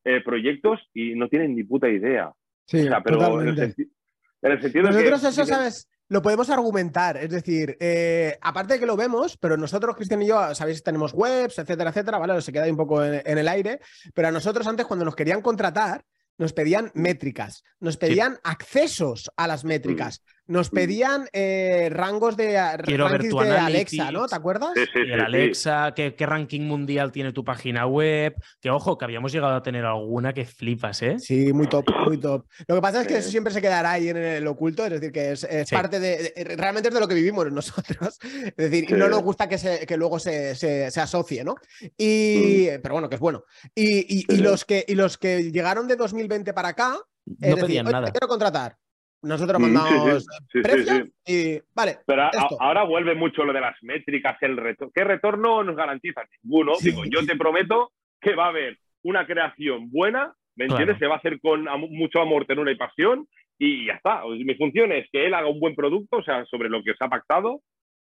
[0.05, 2.33] eh, proyectos y no tienen ni puta idea.
[2.67, 5.89] Sí, pero en el, sentido Nosotros eso, ¿sabes?
[6.11, 10.29] Lo podemos argumentar, es decir, eh, aparte de que lo vemos, pero nosotros, Cristian y
[10.29, 12.41] yo, sabéis, tenemos webs, etcétera, etcétera, ¿vale?
[12.41, 13.81] Se queda ahí un poco en, en el aire,
[14.15, 16.03] pero a nosotros antes cuando nos querían contratar,
[16.39, 23.09] nos pedían métricas, nos pedían accesos a las métricas, nos pedían eh, rangos de, Quiero
[23.09, 24.27] ver tu de Alexa, ¿no?
[24.27, 24.71] ¿Te acuerdas?
[24.75, 28.35] Sí, sí, el Alexa, ¿qué, ranking mundial tiene tu página web.
[28.61, 31.19] Que ojo, que habíamos llegado a tener alguna que flipas, ¿eh?
[31.19, 32.47] Sí, muy top, muy top.
[32.67, 35.13] Lo que pasa es que eso siempre se quedará ahí en el oculto, es decir,
[35.13, 38.19] que es, parte de, Realmente es de lo que vivimos nosotros.
[38.23, 41.57] Es decir, no nos gusta que, se, que luego se, se, asocie, ¿no?
[41.97, 42.81] Y, mm.
[42.83, 43.45] Pero bueno, que es bueno.
[43.75, 46.97] Y, y, los que, y los que llegaron de 2020 para acá.
[47.27, 48.11] No pedían nada.
[48.11, 48.79] quiero contratar.
[49.23, 51.99] Nosotros mm, mandamos precios y vale.
[52.07, 54.93] Pero ahora vuelve mucho lo de las métricas, el retorno.
[54.95, 56.23] ¿Qué retorno nos garantiza?
[56.43, 56.75] Ninguno.
[56.81, 60.99] Digo, yo te prometo que va a haber una creación buena, ¿me entiendes?
[60.99, 63.27] Se va a hacer con mucho amor, ternura y pasión
[63.59, 64.23] y ya está.
[64.27, 67.05] Mi función es que él haga un buen producto, o sea, sobre lo que se
[67.05, 67.61] ha pactado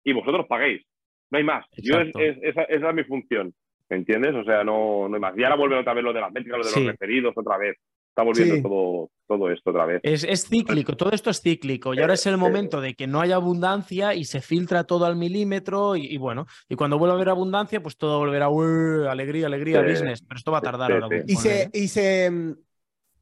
[0.05, 0.83] y vosotros paguéis.
[1.31, 1.65] No hay más.
[1.77, 3.55] Yo esa, es mi función.
[3.89, 4.35] ¿Me entiendes?
[4.35, 5.39] O sea, no, no hay más.
[5.39, 7.77] Y ahora vuelve otra vez lo de las métricas, lo de los referidos, otra vez
[8.17, 10.01] está volviendo todo, todo esto otra vez.
[10.03, 11.93] Es, cíclico, todo esto es cíclico.
[11.93, 15.17] Y ahora es el momento de que no haya abundancia y se filtra todo al
[15.17, 18.47] milímetro y, bueno, y cuando vuelva a haber abundancia, pues todo volverá,
[19.11, 21.25] alegría, alegría, business, pero esto va a tardar ahora.
[21.27, 22.57] Y se, y se,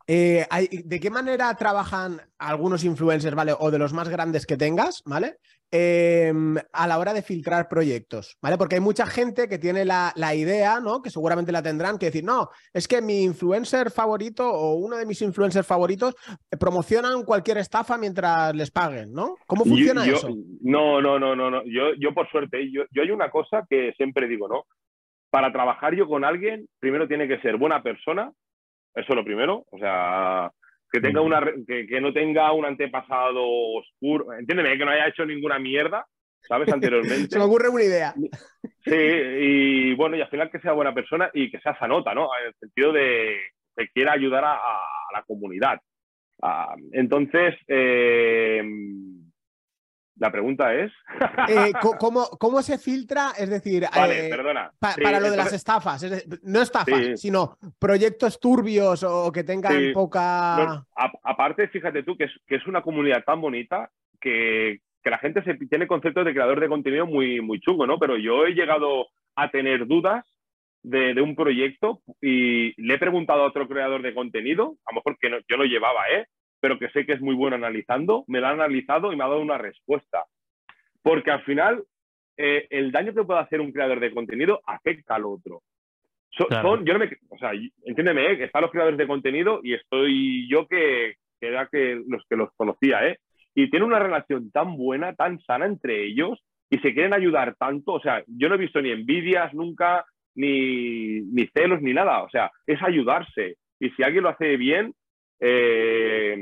[0.06, 0.46] Eh,
[0.84, 3.54] ¿De qué manera trabajan algunos influencers, ¿vale?
[3.58, 5.38] O de los más grandes que tengas, ¿vale?
[5.70, 8.56] Em, a la hora de filtrar proyectos, ¿vale?
[8.56, 11.02] Porque hay mucha gente que tiene la, idea, ¿no?
[11.02, 15.06] Que seguramente la tendrán, que decir, no, es que mi influencer favorito o uno de
[15.06, 16.14] mis influencers favoritos
[16.60, 19.34] promocionan cualquier estafa mientras les paguen, ¿no?
[19.46, 20.28] ¿Cómo funciona eso?
[20.60, 21.62] No, no, no, no, no.
[21.64, 24.66] Yo, yo por suerte, yo, yo hay una cosa que siempre digo, ¿no?
[25.30, 28.30] Para trabajar yo con alguien, primero tiene que ser buena persona,
[28.94, 30.50] eso es lo primero, o sea,
[30.90, 35.59] que tenga una que, no tenga un antepasado oscuro, entiéndeme, que no haya hecho ninguna
[35.59, 36.07] mierda,
[36.40, 36.68] ¿sabes?
[36.72, 37.28] Anteriormente.
[37.30, 38.14] Se me ocurre una idea.
[38.85, 42.28] Sí, y bueno, y al final que sea buena persona y que sea sanota, ¿no?
[42.40, 43.37] En el sentido de
[43.76, 44.59] que quiera ayudar a,
[45.12, 45.80] la comunidad.
[46.42, 48.62] Ah, entonces, eh,
[50.16, 50.92] la pregunta es.
[51.46, 53.33] Eh, ¿cómo, se filtra?
[53.38, 54.72] Es decir, vale, eh, perdona.
[54.79, 56.05] para lo de las estafas,
[56.42, 60.85] no estafas, sino proyectos turbios o que tengan poca.
[61.22, 65.55] aparte, fíjate tú que es, que es una comunidad tan bonita que, la gente se
[65.66, 67.98] tiene conceptos de creador de contenido muy, muy chungo, ¿no?
[67.98, 70.24] Pero yo he llegado a tener dudas
[70.83, 75.18] de, un proyecto y le he preguntado a otro creador de contenido, a lo mejor
[75.18, 76.27] que yo no llevaba, ¿eh?
[76.64, 79.29] Pero que sé que es muy bueno analizando, me lo ha analizado y me ha
[79.29, 80.24] dado una respuesta.
[81.03, 81.85] Porque al final,
[82.38, 85.61] eh, el daño que puede hacer un creador de contenido afecta al otro.
[86.31, 87.50] son, yo no me, o sea,
[87.85, 88.44] entiéndeme, ¿eh?
[88.44, 92.48] están los creadores de contenido y estoy yo que, que era que los que los
[92.57, 93.18] conocía, ¿eh?
[93.55, 97.92] Y tienen una relación tan buena, tan sana entre ellos y se quieren ayudar tanto.
[97.92, 102.22] O sea, yo no he visto ni envidias nunca, ni, ni celos, ni nada.
[102.22, 103.59] O sea, es ayudarse.
[103.79, 104.94] Y si alguien lo hace bien,
[105.46, 106.37] eh,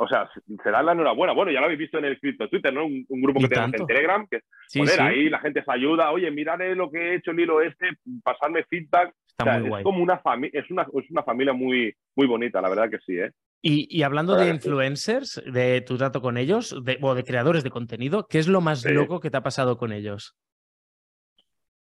[0.00, 0.30] o sea,
[0.62, 1.32] se da la enhorabuena.
[1.32, 2.86] Bueno, ya lo habéis visto en el Crypto Twitter, ¿no?
[2.86, 4.40] Un, grupo que tenemos en Telegram, que
[4.78, 7.88] poner ahí la gente se ayuda, oye, mirad lo que he hecho el hilo este,
[8.22, 9.12] pasarme feedback.
[9.38, 12.98] es como una familia, es una, es una familia muy, muy bonita, la verdad que
[12.98, 13.32] sí, ¿eh?
[13.60, 18.38] Y, hablando de influencers, de tu trato con ellos, o de creadores de contenido, ¿qué
[18.38, 20.36] es lo más loco que te ha pasado con ellos?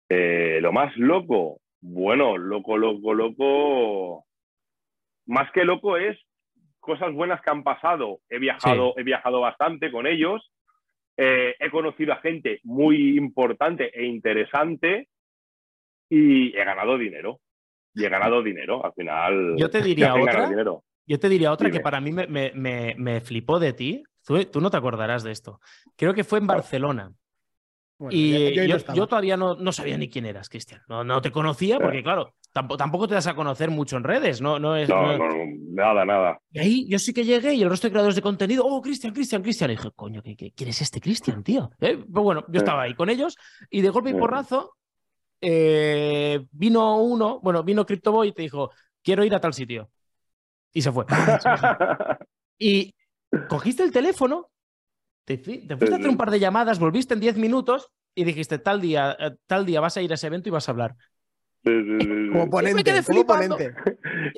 [0.10, 4.25] Eh, lo más loco, bueno, loco, loco, loco.
[5.27, 6.17] Más que loco es
[6.81, 8.19] cosas buenas que han pasado.
[8.29, 10.51] He viajado, he viajado bastante con ellos.
[11.15, 15.07] Eh, he conocido a gente muy importante e interesante
[16.09, 17.39] y he ganado dinero.
[17.93, 18.85] Y he ganado dinero.
[18.85, 19.55] Al final.
[19.57, 20.49] Yo te diría otra.
[21.05, 24.03] Yo te diría otra que para mí me, me, me, flipó de ti.
[24.25, 25.59] Tú, no te acordarás de esto.
[25.95, 27.11] Creo que fue en Barcelona.
[28.09, 30.81] y yo, todavía no, no, sabía ni quién eras, Cristian.
[30.87, 34.59] No, no te conocía porque, claro, Tampoco, te das a conocer mucho en redes, ¿no?
[34.59, 35.17] No, es, no,
[35.69, 36.39] nada, nada.
[36.51, 39.13] Y ahí yo sí que llegué y el resto de creadores de contenido, oh, Cristian,
[39.13, 39.71] Cristian, Cristian.
[39.71, 41.71] Y dije, coño, ¿quién es este Cristian, tío?
[41.79, 41.97] ¿Eh?
[41.97, 43.37] Pues bueno, yo estaba ahí con ellos
[43.69, 44.75] y de golpe y porrazo
[45.41, 49.89] eh, vino uno, bueno, vino CryptoBoy y te dijo, quiero ir a tal sitio.
[50.71, 51.05] Y se fue.
[52.59, 52.93] y
[53.49, 54.51] cogiste el teléfono,
[55.25, 58.59] te, te fuiste a hacer un par de llamadas, volviste en 10 minutos y dijiste,
[58.59, 60.95] tal día, eh, tal día vas a ir a ese evento y vas a hablar.
[61.63, 63.71] Como ponente, como ponente.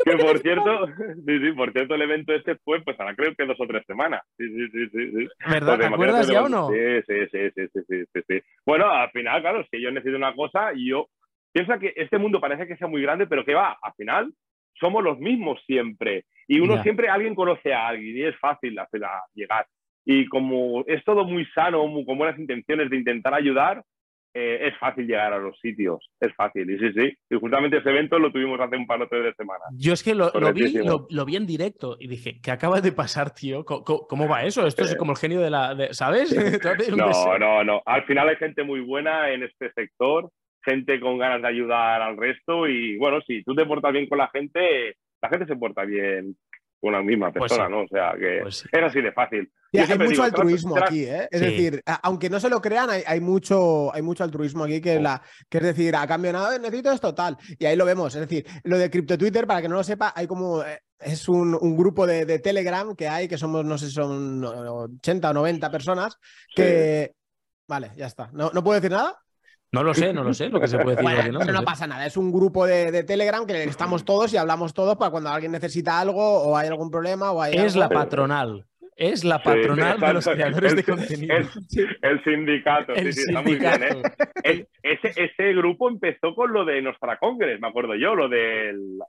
[0.04, 0.88] que por cierto,
[1.26, 3.86] sí, sí, por cierto, el evento este fue, pues ahora creo que dos o tres
[3.86, 4.22] semanas.
[4.38, 5.28] Sí, sí, sí, sí.
[5.50, 5.80] ¿Verdad?
[5.80, 6.70] ¿Te acuerdas ya o no?
[6.70, 6.76] Sí,
[7.08, 8.42] sí, sí, sí, sí, sí, sí.
[8.66, 11.08] Bueno, al final, claro, que yo necesito una cosa y yo
[11.54, 14.34] piensa que este mundo parece que sea muy grande, pero que va, al final
[14.74, 16.26] somos los mismos siempre.
[16.48, 19.02] Y uno siempre, alguien conoce a alguien y es fácil hacer
[19.34, 19.66] llegar.
[20.04, 23.82] Y como es todo muy sano, con buenas intenciones de intentar ayudar,
[24.36, 27.18] eh, es fácil llegar a los sitios, es fácil, y sí, sí.
[27.30, 29.68] Y justamente ese evento lo tuvimos hace un par de semanas.
[29.78, 30.74] Yo es que lo, vi,
[31.10, 33.64] lo, vi en directo y dije, ¿qué acaba de pasar, tío?
[33.64, 34.66] ¿Cómo, va eso?
[34.66, 35.78] Esto es como el genio de la...
[35.92, 36.34] ¿Sabes?
[36.98, 37.82] no, no, no.
[37.86, 40.32] Al final hay gente muy buena en este sector,
[40.64, 44.18] gente con ganas de ayudar al resto y bueno, si tú te portas bien con
[44.18, 46.36] la gente, la gente se porta bien
[46.84, 47.84] una misma pues persona, ¿no?
[47.84, 49.50] O sea, que pues es así de fácil.
[49.74, 51.28] hay mucho altruismo aquí, ¿eh?
[51.32, 55.02] Es decir, aunque no se lo crean, hay, mucho, hay mucho altruismo aquí que, oh.
[55.02, 57.38] la, que es decir, ha cambiado, necesito esto, tal.
[57.58, 58.14] Y ahí lo vemos.
[58.16, 60.62] Es decir, lo de Crypto Twitter, para que no lo sepa, hay como.
[60.62, 65.34] Eh, es un, grupo de, Telegram que hay, que somos, no sé, son 80 o
[65.34, 66.18] 90 personas,
[66.54, 67.14] que.
[67.68, 68.30] Vale, ya está.
[68.34, 69.23] ¿No, ¿No puedo decir nada?
[69.74, 71.34] No lo sé, no lo sé, lo que se puede decir.
[71.34, 74.72] no, pero no, pasa nada, es un grupo de, Telegram que estamos todos y hablamos
[74.72, 78.66] todos para cuando alguien necesita algo o hay algún problema o hay Es la patronal.
[78.96, 81.36] Es la patronal de los creadores de contenido.
[82.04, 83.82] El, sindicato, sí, sí, está muy bien.
[84.44, 84.68] ¿eh?
[84.84, 89.00] ese, ese, grupo empezó con lo de Nostra Congress, me acuerdo yo, lo del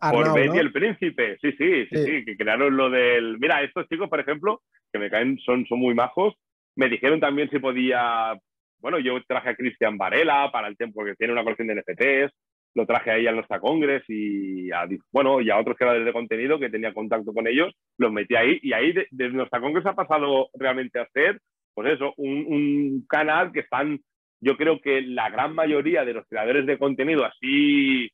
[0.00, 1.38] Orbet y el Príncipe.
[1.40, 3.38] Sí, sí, sí, sí, que crearon lo del.
[3.38, 6.34] Mira, estos chicos, por ejemplo, que me caen, son, son muy majos,
[6.74, 8.36] me dijeron también si podía
[8.80, 12.32] bueno, yo traje a Cristian Varela para el tiempo que tiene una colección de NFTs.
[12.74, 16.58] lo traje ahí a nuestra Congres y a, bueno, y a otros creadores de contenido
[16.58, 20.48] que tenía contacto con ellos, los metí ahí y ahí desde nuestra Congres ha pasado
[20.54, 21.40] realmente a ser,
[21.74, 23.98] pues eso, un, un, canal que están,
[24.40, 28.10] yo creo que la gran mayoría de los creadores de contenido así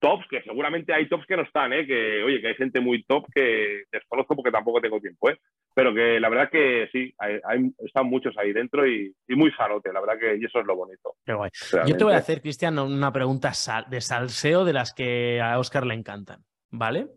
[0.00, 1.86] tops, que seguramente hay tops que no están, ¿eh?
[1.86, 5.38] que oye, que hay gente muy top que desconozco porque tampoco tengo tiempo, ¿eh?
[5.74, 10.00] Pero que la verdad que sí, hay, están muchos ahí dentro y, muy sanote, la
[10.00, 11.14] verdad que y eso es lo bonito.
[11.24, 11.50] Qué guay.
[11.86, 13.52] Yo te voy a hacer, Cristian, una pregunta
[13.88, 17.08] de salseo de las que a Oscar le encantan, ¿vale?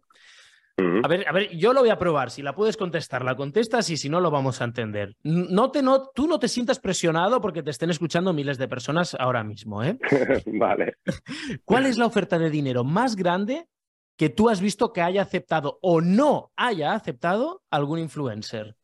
[0.76, 2.32] A ver, a ver, yo lo voy a probar.
[2.32, 5.16] Si la puedes contestar, la contestas y si no, lo vamos a entender.
[5.24, 9.16] No te, no, tú no te sientas presionado porque te estén escuchando miles de personas
[9.20, 9.84] ahora mismo.
[9.84, 10.00] ¿eh?
[10.48, 10.96] vale.
[11.66, 13.68] ¿Cuál es la oferta de dinero más grande
[14.17, 18.76] que tú has visto que haya aceptado o no haya aceptado algún influencer?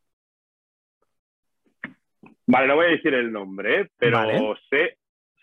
[2.46, 3.92] Vale, no voy a decir el nombre, ¿eh?
[3.98, 4.98] pero sé,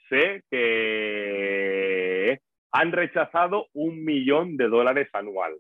[0.08, 2.40] sé que
[2.72, 5.56] han rechazado un millón de dólares anual.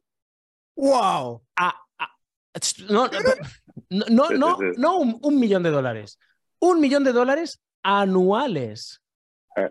[0.74, 1.42] ¡Wow!
[1.56, 2.12] Ah, ah,
[2.90, 3.08] no,
[3.90, 6.18] no, no, no, un, millón de dólares.
[6.58, 9.02] Un millón de dólares anuales.
[9.56, 9.70] Eh,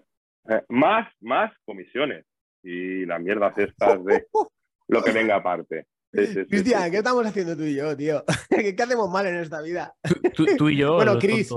[0.50, 2.26] eh, más, más comisiones.
[2.65, 4.25] Y la mierda estas de
[4.88, 5.86] lo que venga aparte.
[6.12, 8.23] Cristian, ¿qué estamos haciendo tú y yo, tío?
[8.49, 9.93] ¿Qué, hacemos mal en esta vida?
[10.58, 10.95] Tú, y yo.
[10.95, 11.54] bueno, Chris.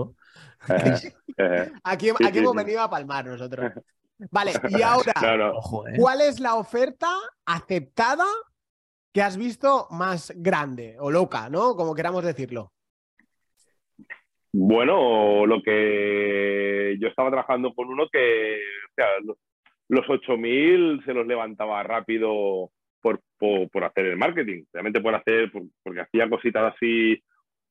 [1.84, 3.72] aquí, aquí hemos venido a palmar nosotros.
[4.30, 5.14] Vale, y ahora,
[5.96, 7.08] ¿cuál es la oferta
[7.46, 8.26] aceptada
[9.12, 11.74] que has visto más grande o loca, ¿no?
[11.74, 12.72] Como queramos decirlo.
[14.52, 19.06] Bueno, lo que yo estaba trabajando con uno que, o sea,
[19.88, 22.70] los 8.000 se los levantaba rápido
[23.00, 25.50] por, por, hacer el marketing, realmente por hacer,
[25.82, 27.22] porque hacía cositas así,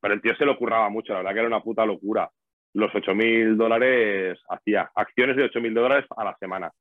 [0.01, 2.29] pero el tío se lo curraba mucho, la verdad que era una puta locura.
[2.73, 6.71] Los 8.000 dólares hacía acciones de 8.000 dólares a la semana.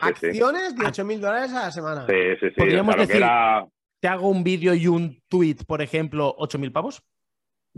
[0.00, 2.06] acciones de 8.000 dólares a la semana.
[2.06, 2.54] Sí, sí, sí.
[2.56, 3.22] Podríamos decir,
[4.00, 7.02] te hago un vídeo y un tweet, por ejemplo, 8.000 pavos?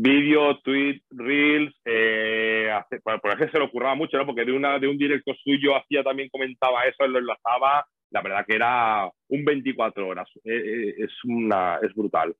[0.00, 2.70] Vídeo, tweet, reels, eh,
[3.02, 4.26] por ejemplo, se lo ocurraba mucho, ¿no?
[4.26, 8.22] Porque de, una, de un directo suyo hacía también comentaba eso, él lo enlazaba, la
[8.22, 12.32] verdad que era un 24 horas, eh, eh, es, una, es brutal.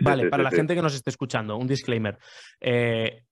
[0.00, 2.16] vale, para la gente que nos esté escuchando, un disclaimer.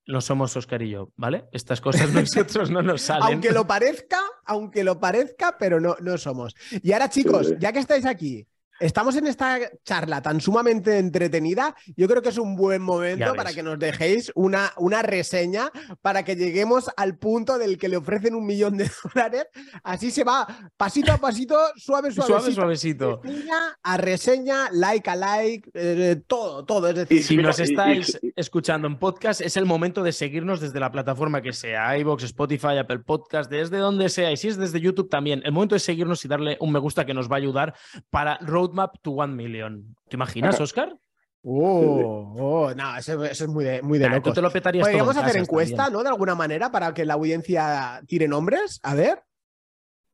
[0.06, 1.44] no somos Oscar y yo, ¿vale?
[1.50, 3.32] Estas cosas nosotros no nos salen.
[3.32, 6.54] aunque lo parezca, aunque lo parezca, pero no, no somos.
[6.82, 8.46] Y ahora, chicos, ya que estáis aquí,
[8.80, 11.76] Estamos en esta charla tan sumamente entretenida.
[11.96, 16.24] Yo creo que es un buen momento para que nos dejéis una, una reseña para
[16.24, 19.48] que lleguemos al punto del que le ofrecen un millón de dólares.
[19.82, 20.46] Así se va
[20.78, 22.40] pasito a pasito, suave, suavecito.
[22.40, 23.20] Suave, suavecito.
[23.22, 26.88] Reseña a reseña, like a like, eh, todo, todo.
[26.88, 30.90] Es decir, si nos estáis escuchando en podcast, es el momento de seguirnos desde la
[30.90, 34.32] plataforma que sea, iBox, Spotify, Apple Podcast, desde donde sea.
[34.32, 37.04] Y si es desde YouTube también, el momento de seguirnos y darle un me gusta
[37.04, 37.74] que nos va a ayudar
[38.08, 39.96] para Road Map to One Million.
[40.08, 40.96] ¿Te imaginas, Oscar?
[41.42, 45.40] Oh, oh, no, eso, es muy de, muy de Tú te lo petarías Podríamos hacer
[45.40, 46.02] encuesta, ¿no?
[46.02, 48.78] De alguna manera para que la audiencia tire nombres.
[48.82, 49.22] A ver.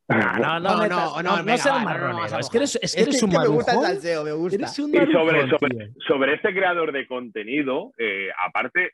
[0.09, 2.39] No, no, no, no, no, no, seas marronero.
[2.39, 4.65] Es que eres, es que eres un Me gusta el salseo, me gusta.
[4.65, 8.93] y sobre, sobre, sobre, este creador de contenido, eh, aparte,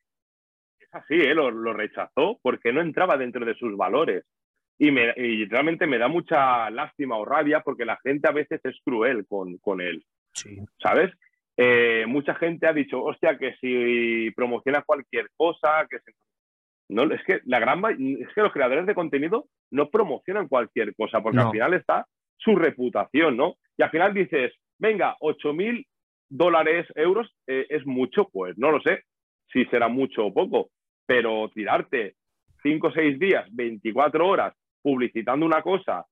[0.79, 1.35] es así, ¿eh?
[1.35, 4.25] Lo, lo, rechazó porque no entraba dentro de sus valores.
[4.83, 5.12] Y, me,
[5.49, 9.59] realmente me da mucha lástima o rabia porque la gente a veces es cruel con,
[9.59, 10.05] con él.
[10.83, 11.12] ¿Sabes?
[11.57, 15.99] Eh, mucha gente ha dicho, hostia, que si promociona cualquier cosa, que
[16.88, 21.21] No, es que la gran es que los creadores de contenido no promocionan cualquier cosa,
[21.21, 23.55] porque al final está su reputación, ¿no?
[23.77, 25.87] Y al final dices, venga, 8 mil
[26.29, 29.05] dólares, euros, eh, es mucho, pues no lo sé
[29.53, 30.71] si será mucho o poco,
[31.07, 32.16] pero tirarte
[32.64, 36.05] 5 o 6 días, 24 horas publicitando una cosa,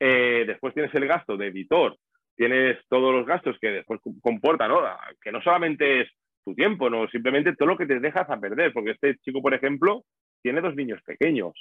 [0.00, 1.96] eh, después tienes el gasto de editor,
[2.34, 4.80] tienes todos los gastos que después comporta, ¿no?
[5.20, 6.08] Que no solamente es
[6.44, 9.54] tu tiempo, no, simplemente todo lo que te dejas a perder, porque este chico, por
[9.54, 10.04] ejemplo,
[10.42, 11.52] tiene dos niños pequeños,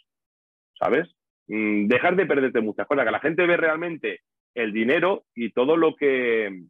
[0.78, 1.08] ¿sabes?
[1.48, 4.22] Mm, dejar de perderte muchas cosas, que la gente ve realmente
[4.54, 6.64] el dinero y todo lo que,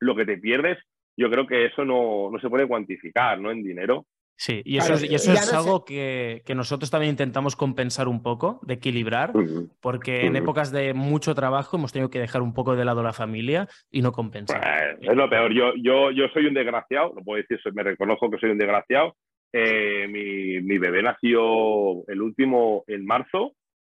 [0.00, 0.78] lo que te pierdes,
[1.16, 3.50] yo creo que eso no, no se puede cuantificar, ¿no?
[3.50, 4.06] En dinero.
[4.36, 8.58] Sí, y eso, es, y eso es algo que, nosotros también intentamos compensar un poco,
[8.62, 9.32] de equilibrar,
[9.80, 13.12] porque en épocas de mucho trabajo hemos tenido que dejar un poco de lado la
[13.12, 14.60] familia y no compensar.
[14.60, 15.52] Pues, es lo peor.
[15.54, 19.16] Yo, yo, yo soy un desgraciado, no puedo decir, me reconozco que soy un desgraciado.
[19.52, 23.52] Eh, mi, mi, bebé nació el último en marzo.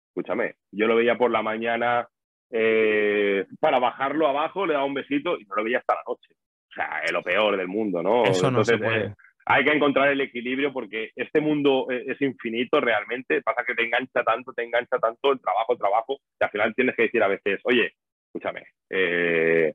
[0.10, 2.08] Escúchame, yo lo veía por la mañana
[2.52, 6.34] eh, para bajarlo abajo, le daba un besito y no lo veía hasta la noche.
[6.70, 8.26] O sea, es lo peor del mundo, ¿no?
[8.26, 9.16] Eso no se puede
[9.46, 13.42] hay que encontrar el equilibrio porque este mundo e, es infinito realmente.
[13.42, 16.76] Pasa que te engancha tanto, te engancha tanto el trabajo, el trabajo, que al final
[16.76, 17.94] tienes que decir a veces, oye,
[18.28, 19.74] escúchame, eh,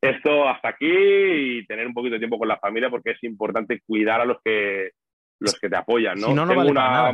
[0.00, 3.80] esto hasta aquí y tener un poquito de tiempo con la familia porque es importante
[3.86, 4.90] cuidar a los que
[5.40, 6.34] los que te apoyan, ¿no?
[6.34, 7.12] no, no, vale una,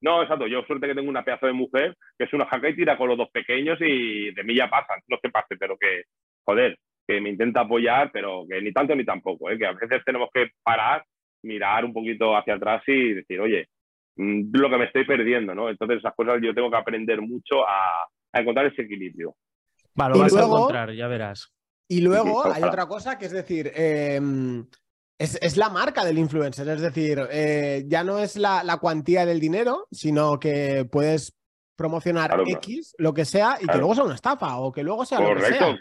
[0.00, 0.48] no, exacto.
[0.48, 3.08] Yo suerte que tengo una pedazo de mujer que es una jaca y tira con
[3.08, 5.00] los dos pequeños y de mí ya pasan.
[5.06, 6.02] No que pase, pero que,
[6.44, 6.76] joder,
[7.06, 9.56] que me intenta apoyar, pero que ni tanto ni tampoco, ¿eh?
[9.56, 11.04] que a veces tenemos que parar,
[11.42, 13.68] mirar un poquito hacia atrás y decir, oye,
[14.16, 15.68] mm, lo que me estoy perdiendo, ¿no?
[15.68, 19.34] Entonces esas cosas yo tengo que aprender mucho a, encontrar ese equilibrio.
[19.94, 21.52] Vale, lo vas a encontrar, ya verás.
[21.88, 24.66] Y luego hay otra cosa que es decir, em,
[25.18, 29.88] es, la marca del influencer, es decir, eh, ya no es la, cuantía del dinero,
[29.90, 31.34] sino que puedes
[31.74, 35.20] promocionar X, lo que sea, y que luego sea una estafa o que luego sea
[35.20, 35.78] lo que sea.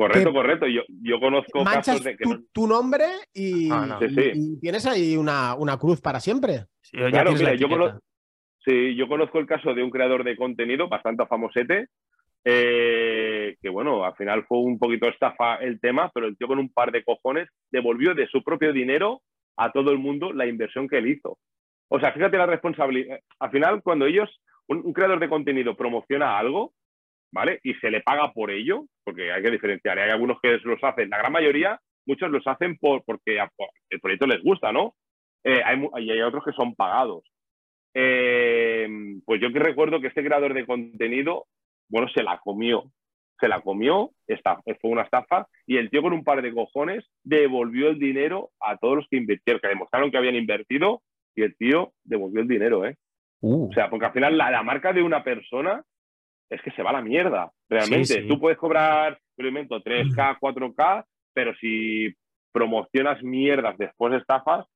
[0.00, 0.66] Correcto, correcto.
[0.66, 2.24] Yo, yo conozco casos de que
[2.54, 3.98] tu, nombre y, ah,
[4.58, 6.64] tienes ahí una, una, cruz para siempre.
[6.90, 7.98] claro, mira, yo conozco,
[8.64, 11.88] sí, yo conozco el caso de un creador de contenido bastante famosete,
[12.46, 16.58] eh, que bueno, al final fue un poquito estafa el tema, pero el tío con
[16.58, 19.20] un par de cojones devolvió de su propio dinero
[19.58, 21.36] a todo el mundo la inversión que él hizo.
[21.88, 23.18] O sea, fíjate la responsabilidad.
[23.38, 24.30] Al final, cuando ellos,
[24.66, 26.72] un creador de contenido promociona algo,
[27.32, 27.60] ¿vale?
[27.62, 29.98] Y se le paga por ello, porque hay que diferenciar.
[29.98, 33.38] Hay algunos que los hacen, la gran mayoría, muchos los hacen por, porque
[33.90, 34.94] el proyecto les gusta, ¿no?
[35.44, 37.24] Eh, hay, y hay otros que son pagados.
[37.94, 38.88] Eh,
[39.24, 41.46] pues yo que recuerdo que este creador de contenido,
[41.88, 42.84] bueno, se la comió.
[43.40, 47.06] Se la comió, esta, fue una estafa, y el tío con un par de cojones
[47.24, 51.00] devolvió el dinero a todos los que invirtieron, que demostraron que habían invertido,
[51.34, 52.96] y el tío devolvió el dinero, ¿eh?
[53.40, 53.70] Uh.
[53.70, 55.82] O sea, porque al final la, marca de una persona
[56.50, 58.24] es que se va a la mierda, realmente.
[58.24, 62.12] Tú puedes cobrar, lo invento, 3K, 4K, pero si
[62.52, 64.66] promocionas mierdas después de estafas,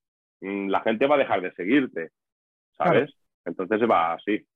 [0.40, 2.10] mm, la gente va a dejar de seguirte,
[2.78, 3.12] ¿sabes?
[3.44, 4.46] Entonces se va así.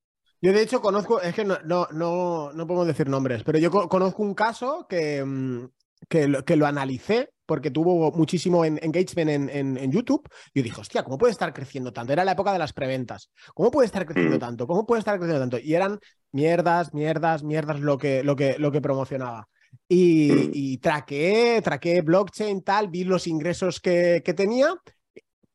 [0.41, 3.71] Yo de hecho conozco, es que no, no, no, no podemos decir nombres, pero yo
[3.71, 5.67] conozco un caso que, mm,
[6.09, 10.29] que, lo, que lo analicé porque tuvo muchísimo engagement en, en, YouTube.
[10.53, 12.13] Y yo dije, hostia, ¿cómo puede estar creciendo tanto?
[12.13, 13.31] Era la época de las preventas.
[13.55, 14.41] ¿Cómo puede estar creciendo mm.
[14.41, 14.67] tanto?
[14.67, 15.59] ¿Cómo puede estar creciendo tanto?
[15.59, 15.99] Y eran
[16.31, 19.49] mierdas, mierdas, mierdas lo que, lo que, lo que promocionaba.
[19.89, 20.51] Y, mm.
[20.53, 24.75] y traqué, traqué blockchain, tal, vi los ingresos que, que tenía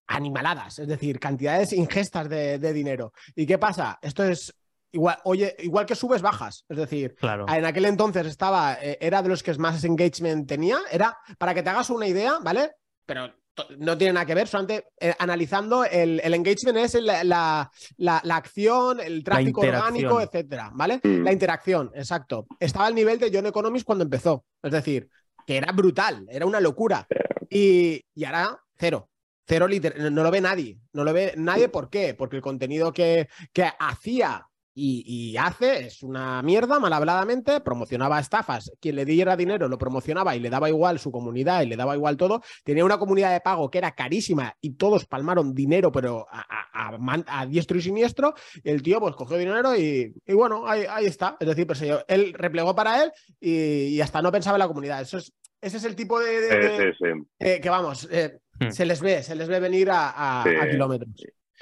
[0.07, 3.13] animaladas, es decir, cantidades ingestas de, de, dinero.
[3.35, 3.99] ¿Y qué pasa?
[4.01, 4.53] Esto es
[4.93, 6.65] Igual, oye, igual que subes, bajas.
[6.69, 10.77] Es decir, en aquel entonces estaba, eh, era de los que más engagement tenía.
[10.91, 12.75] Era, para que te hagas una idea, ¿vale?
[13.07, 13.33] Pero
[13.79, 19.23] no tiene nada que ver, solamente eh, analizando el, engagement es la, la, acción, el
[19.23, 20.99] tráfico orgánico, etcétera, ¿vale?
[21.03, 21.23] Mm.
[21.23, 22.45] La interacción, exacto.
[22.59, 24.45] Estaba al nivel de John Economics cuando empezó.
[24.61, 25.09] Es decir,
[25.47, 27.07] que era brutal, era una locura.
[27.49, 29.09] Y, y ahora, cero.
[29.45, 30.79] Cero liter no lo ve nadie.
[30.93, 32.13] No lo ve nadie, ¿por qué?
[32.13, 38.71] Porque el contenido que, que hacía y, hace, es una mierda, mal habladamente, promocionaba estafas.
[38.79, 41.95] Quien le diera dinero lo promocionaba y le daba igual su comunidad y le daba
[41.95, 42.41] igual todo.
[42.63, 47.77] Tenía una comunidad de pago que era carísima y todos palmaron dinero, pero a, diestro
[47.77, 48.33] y siniestro.
[48.63, 51.37] el tío, pues cogió dinero y, bueno, ahí, está.
[51.39, 55.01] Es decir, pues, él replegó para él y, hasta no pensaba en la comunidad.
[55.01, 56.93] Eso es, ese es el tipo de.
[57.39, 58.71] que vamos, eh, hmm.
[58.71, 61.13] se les ve, se les ve venir a, kilómetros.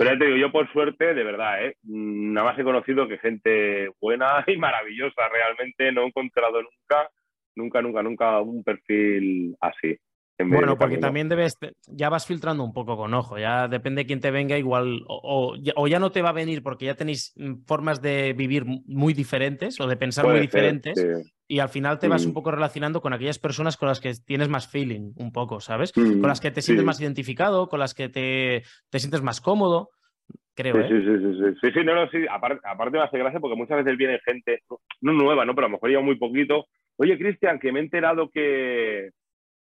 [0.02, 1.76] Pero ya te digo, yo por suerte, de verdad, ¿eh?
[1.84, 5.30] Mm, nada más he conocido que gente buena y maravillosa.
[5.32, 7.10] Realmente no he encontrado nunca,
[7.56, 9.96] nunca, nunca, nunca un perfil así.
[10.44, 14.22] Bueno, porque también debes, ya vas filtrando un poco con ojo, ya depende de quién
[14.22, 18.02] te venga, igual, o, ya no te va a venir porque ya tenéis mm, formas
[18.02, 20.96] de vivir muy diferentes o de pensar muy diferentes,
[21.52, 22.34] y al final te vas un mm.
[22.34, 25.92] poco relacionando con aquellas personas con las que tienes más feeling, un poco, ¿sabes?
[25.92, 29.90] con las que te sientes más identificado, con las que te, te sientes más cómodo.
[30.56, 30.88] Creo, ¿eh?
[30.88, 32.26] Sí, sí, sí, sí, sí, no, no, sí.
[32.30, 34.64] Aparte, aparte me hace gracia porque muchas veces viene gente,
[35.02, 35.54] no nueva, ¿no?
[35.54, 36.68] Pero a lo mejor lleva muy poquito.
[36.96, 39.10] Oye, Cristian, que me he enterado que,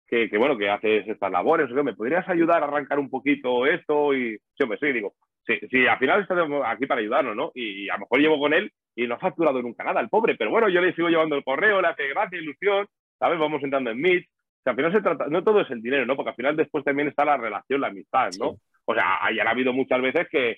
[0.08, 4.14] que, bueno, que haces estas labores, ¿me podrías ayudar a arrancar un poquito esto?
[4.14, 5.14] Y yo me sí, digo,
[5.48, 6.36] sí, sí, al final está
[6.70, 7.52] aquí para ayudarnos, ¿no?
[7.56, 10.36] Y, a lo mejor llevo con él y no ha facturado nunca nada, el pobre,
[10.36, 12.88] pero bueno, yo le sigo llevando el correo, le hace gracia, ilusión,
[13.18, 13.40] ¿sabes?
[13.40, 14.26] Vamos entrando en Meet.
[14.26, 16.16] O sea, al final se trata, no todo es el dinero, ¿no?
[16.16, 18.58] Porque al final después también está la relación, la amistad, ¿no?
[18.86, 20.58] O sea, ya ha habido muchas veces que,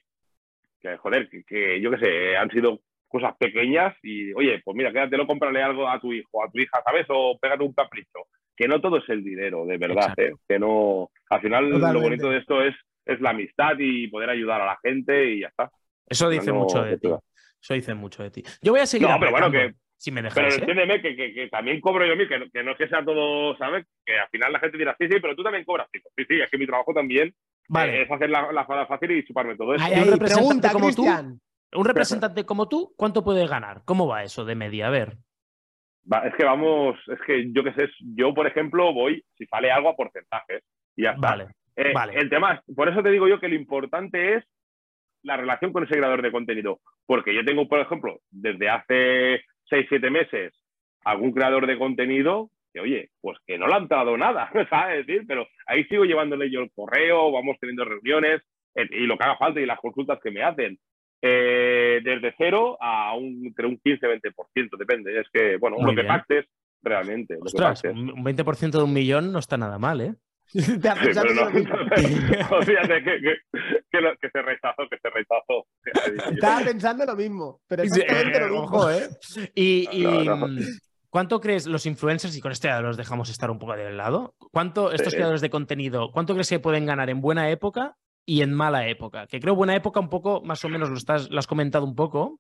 [0.82, 5.28] que joder, que, yo qué sé, han sido cosas pequeñas y, oye, pues mira, quédatelo,
[5.28, 7.06] cómprale algo a tu hijo, a tu hija, ¿sabes?
[7.10, 8.28] O pégate un capricho
[8.60, 10.34] que no todo es el dinero, de verdad, ¿eh?
[10.46, 12.76] que no, al final lo bonito de esto es,
[13.10, 15.72] es la amistad y poder ayudar a la gente y ya está.
[16.08, 17.10] Eso dice mucho de ti.
[17.62, 18.44] Eso dice mucho de ti.
[18.62, 19.08] Yo voy a seguir.
[19.08, 20.36] No, pero bueno, que, si me dejas.
[20.36, 20.56] Pero ¿eh?
[20.58, 23.56] entiéndeme que, que, también cobro yo a mí, que, que no es que sea todo,
[23.58, 23.86] ¿sabes?
[24.06, 26.50] Que al final la gente dirá, sí, sí, pero tú también cobras, Sí, sí, es
[26.50, 27.34] que mi trabajo también
[27.68, 28.04] vale.
[28.04, 29.86] es hacer la, la fácil y chuparme todo eso.
[29.86, 31.06] un representante como tú,
[31.74, 33.82] un representante como tú, ¿cuánto puede ganar?
[33.86, 34.88] ¿Cómo va eso de media?
[34.88, 35.18] A ver.
[36.24, 39.90] es que vamos, es que yo qué sé, yo por ejemplo voy, si sale algo
[39.90, 40.64] a porcentajes
[40.96, 41.30] y ya está.
[41.32, 41.48] Vale.
[41.76, 42.14] Eh, vale.
[42.16, 44.44] El tema, por eso te digo yo que lo importante es
[45.24, 46.80] la relación con ese creador de contenido.
[47.06, 50.54] Porque yo tengo, por ejemplo, desde hace 6, 7 meses,
[51.04, 55.06] algún creador de contenido que, oye, pues que no le han dado nada, ¿sabes?
[55.06, 58.42] decir, pero ahí sigo llevándole yo el correo, vamos teniendo reuniones
[58.76, 60.78] eh, y lo que haga falta y las consultas que me hacen.
[61.22, 65.20] Eh, desde cero a un, entre un 15-20%, depende.
[65.20, 66.46] Es que, bueno, lo que pactes
[66.82, 67.34] realmente.
[67.36, 70.16] Lo Ostras, un 20% de un millón no está nada mal, ¿eh?
[70.54, 71.44] Te sí, pero no,
[72.58, 73.36] o sea, que, que,
[73.92, 75.68] que, lo, que, se rechazó, que se rechazó.
[76.34, 78.90] Estaba pensando lo mismo, pero exactamente eh, lo mismo.
[78.90, 79.10] ¿eh?
[79.54, 80.48] Y, y no, no.
[80.48, 80.60] Mm,
[81.12, 84.34] ¿cuánto crees los influencers, y con esto ya los dejamos estar un poco del lado,
[84.52, 85.18] cuánto estos sí.
[85.18, 87.96] creadores de contenido, cuánto crees que pueden ganar en buena época
[88.26, 89.28] y en mala época?
[89.28, 91.94] Que creo buena época un poco, más o menos lo, estás, lo has comentado un
[91.94, 92.40] poco.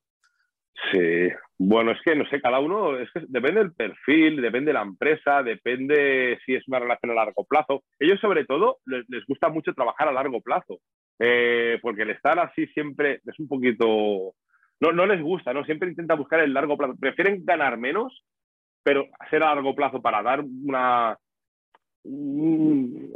[0.91, 4.73] Sí, bueno, es que no sé, cada uno, es que depende del perfil, depende de
[4.73, 7.83] la empresa, depende si es una relación a largo plazo.
[7.99, 10.79] Ellos, sobre todo, les, gusta mucho trabajar a largo plazo,
[11.19, 14.33] eh, porque el estar así siempre es un poquito.
[14.79, 15.65] No, no les gusta, ¿no?
[15.65, 16.95] Siempre intenta buscar el largo plazo.
[16.97, 18.23] Prefieren ganar menos,
[18.81, 21.17] pero hacer a largo plazo para dar una.
[22.03, 23.11] Un,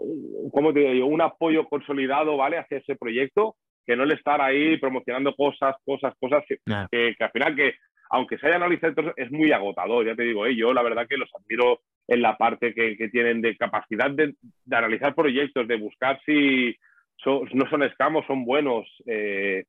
[0.51, 1.05] ¿Cómo te digo yo?
[1.05, 2.57] Un apoyo consolidado, ¿vale?
[2.57, 3.55] Hacia ese proyecto
[3.85, 6.57] que no el estar ahí promocionando cosas, cosas, cosas que,
[6.91, 7.75] que, que al final que,
[8.09, 10.55] aunque se haya analizado, es muy agotador, ya te digo, ¿eh?
[10.55, 14.35] yo la verdad que los admiro en la parte que, que tienen de capacidad de,
[14.65, 16.75] de, analizar proyectos, de buscar si
[17.17, 19.63] son, no son escamos, son buenos, eh,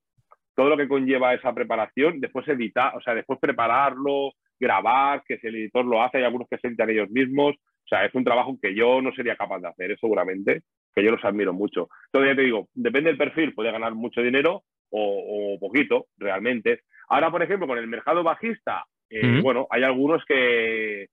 [0.55, 5.47] todo lo que conlleva esa preparación, después editar, o sea, después prepararlo, grabar, que si
[5.47, 8.25] el editor lo hace, hay algunos que se editan ellos mismos, o sea, es un
[8.25, 10.63] trabajo que yo no sería capaz de hacer, seguramente,
[10.95, 11.89] que yo los admiro mucho.
[12.07, 16.81] Entonces, ya te digo, depende del perfil, puede ganar mucho dinero o, o poquito, realmente.
[17.09, 19.43] Ahora, por ejemplo, con el mercado bajista, eh, mm -hmm.
[19.43, 21.09] bueno, hay algunos que,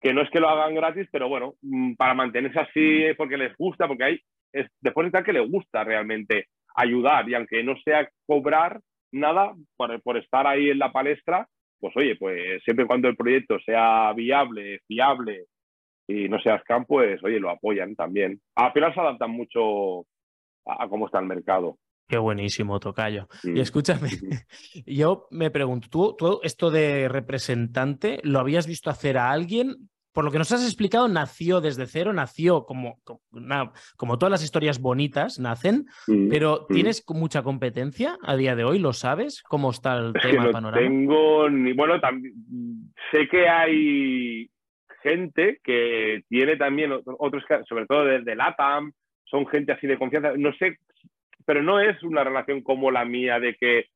[0.00, 3.56] que no es que lo hagan gratis, pero bueno, mm, para mantenerse así porque les
[3.56, 4.20] gusta, porque hay,
[4.52, 6.46] es, después está que le gusta realmente
[6.76, 8.80] ayudar y aunque no sea cobrar
[9.12, 11.46] nada por, por estar ahí en la palestra,
[11.80, 15.44] pues oye, pues siempre y cuando el proyecto sea viable, fiable
[16.06, 18.40] y no sea scam, pues oye, lo apoyan también.
[18.54, 20.00] Al final se adaptan mucho
[20.66, 21.78] a, a cómo está el mercado.
[22.06, 23.28] Qué buenísimo, Tocayo.
[23.42, 24.08] Y escúchame,
[24.86, 29.88] yo me pregunto, ¿tú, ¿tú, esto de representante lo habías visto hacer a alguien?
[30.12, 34.30] Por lo que nos has explicado, nació desde cero, nació como, como, una, como todas
[34.30, 35.86] las historias bonitas nacen,
[36.30, 38.78] pero ¿tienes mucha competencia a día de hoy?
[38.78, 39.42] ¿Lo sabes?
[39.42, 40.86] ¿Cómo está el tema, no el panorama?
[40.86, 42.32] Tengo, ni, bueno, también
[43.10, 44.48] sé que hay
[45.04, 48.92] gente que tiene también otros, sobre todo desde LATAM,
[49.24, 50.32] son gente así de confianza.
[50.36, 50.78] No sé
[51.46, 53.86] pero no es una relación como la mía de que,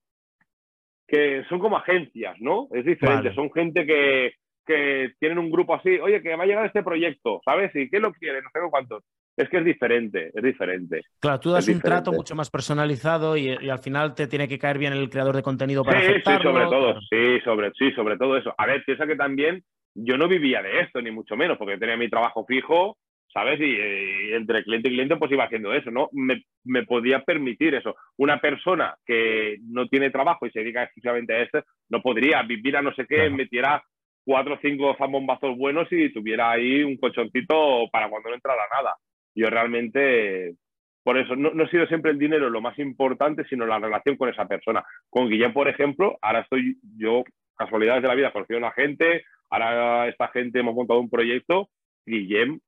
[1.07, 2.69] que son como agencias, ¿no?
[2.73, 3.35] Es diferente, vale.
[3.35, 4.33] son gente que,
[4.67, 7.75] que tienen un grupo así, oye, que va a llegar este proyecto, ¿sabes?
[7.75, 8.43] ¿Y qué lo quiere?
[8.43, 9.03] No sé cuánto.
[9.37, 11.01] Es que es diferente, es diferente.
[11.21, 12.03] Claro, tú das un diferente.
[12.03, 15.37] trato mucho más personalizado y, y, al final te tiene que caer bien el creador
[15.37, 16.51] de contenido para sí, aceptarlo.
[16.51, 18.53] Sí, sobre todo, sí, sobre, sí, sobre todo eso.
[18.59, 19.63] A ver, piensa que también
[20.05, 22.99] yo no vivía de esto, ni mucho menos, porque tenía mi trabajo fijo,
[23.33, 23.61] ¿sabes?
[23.61, 26.09] Y, y, entre cliente y cliente pues iba haciendo eso, ¿no?
[26.13, 27.97] Me, me, podía permitir eso.
[28.17, 32.77] Una persona que no tiene trabajo y se dedica exclusivamente a esto, no podría vivir
[32.77, 33.83] a no sé qué, metiera
[34.25, 38.95] cuatro o cinco zambombazos buenos y tuviera ahí un colchoncito para cuando no entrara nada.
[39.35, 40.55] Yo realmente,
[41.03, 44.17] por eso, no, no ha sido siempre el dinero lo más importante, sino la relación
[44.17, 44.85] con esa persona.
[45.09, 47.25] Con Guillem, por ejemplo, ahora estoy yo,
[47.59, 51.69] casualidades de la vida, conocí a una gente, ahora esta gente hemos montado un proyecto,
[52.07, 52.61] Guillem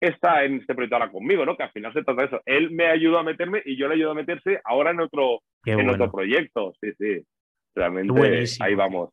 [0.00, 1.56] está en este proyecto ahora conmigo, ¿no?
[1.56, 2.40] Que al final se trata de eso.
[2.44, 5.76] Él me ayudó a meterme y yo le ayudo a meterse ahora en otro, en
[5.76, 5.92] bueno.
[5.92, 6.72] otro proyecto.
[6.80, 7.26] Sí, sí.
[7.74, 9.10] Realmente ahí vamos.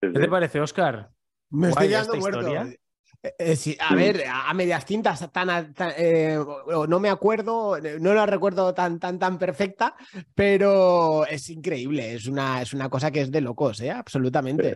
[0.00, 1.08] Sí, ¿Qué te parece, Oscar?
[1.50, 2.56] Me estoy quedando muerto.
[2.56, 2.78] Eh,
[3.22, 6.38] eh, sí, a ver, a medias tintas, tan, tan eh,
[6.88, 9.96] no me acuerdo, no la recuerdo tan, tan, tan perfecta,
[10.34, 13.90] pero es increíble, es una, es una cosa que es de locos, ¿eh?
[13.90, 14.74] absolutamente.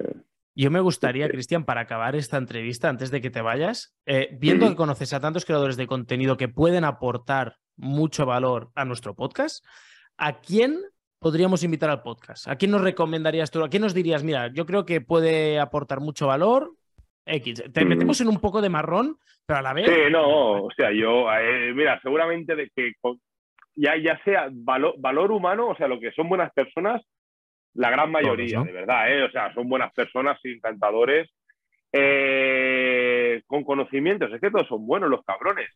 [0.54, 4.68] Yo me gustaría, Cristian, para acabar esta entrevista, antes de que te vayas, eh, viendo
[4.68, 9.64] que conoces a tantos creadores de contenido que pueden aportar mucho valor a nuestro podcast,
[10.18, 10.78] ¿a quién
[11.20, 12.48] podríamos invitar al podcast?
[12.48, 13.64] ¿A quién nos recomendarías tú?
[13.64, 16.74] ¿A quién nos dirías, mira, yo creo que puede aportar mucho valor?
[17.24, 17.64] X.
[17.72, 19.16] Te metemos en un poco de marrón,
[19.46, 19.86] pero a la vez.
[19.86, 22.92] Sí, no, o sea, yo, eh, mira, seguramente de que
[23.74, 27.02] ya, ya sea valor, valor humano, o sea, lo que son buenas personas,
[27.74, 29.22] La gran mayoría, de verdad, ¿eh?
[29.22, 31.30] O sea, son buenas personas, encantadores,
[31.92, 34.30] eh, con conocimientos.
[34.32, 35.70] Es que todos son buenos los cabrones.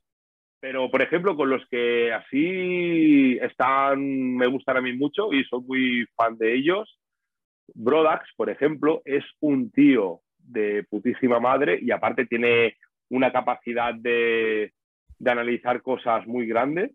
[0.60, 5.60] Pero, por ejemplo, con los que así están, me gustan a mí mucho y soy
[5.62, 6.98] muy fan de ellos,
[7.74, 12.76] Brodax, por ejemplo, es un tío de putísima madre y aparte tiene
[13.10, 14.72] una capacidad de,
[15.18, 16.92] de analizar cosas muy grandes.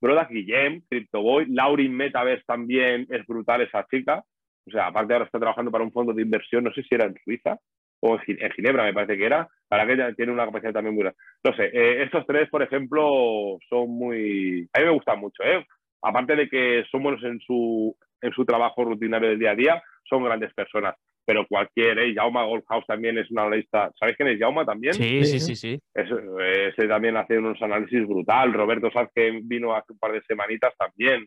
[0.00, 4.22] Brodax, Guillem, CryptoBoy, Laurin Metaverse también es brutal esa chica.
[4.66, 7.06] O sea, aparte ahora está trabajando para un fondo de inversión, no sé si era
[7.06, 7.58] en Suiza
[8.00, 11.18] o en Ginebra me parece que era, para que tiene una capacidad también muy grande.
[11.42, 14.68] No sé, eh, estos tres, por ejemplo, son muy...
[14.72, 15.64] A mí me gustan mucho, ¿eh?
[16.02, 19.82] Aparte de que son buenos en su, en su trabajo rutinario del día a día,
[20.08, 20.94] son grandes personas.
[21.24, 22.14] Pero cualquier, ¿eh?
[22.14, 23.90] Jauma Goldhouse también es un analista.
[23.98, 24.94] ¿Sabéis quién es Jauma también?
[24.94, 25.56] Sí, sí, sí.
[25.56, 25.80] sí.
[25.94, 28.52] ese también hace unos análisis brutal.
[28.52, 31.26] Roberto Sanz, que vino hace un par de semanitas también.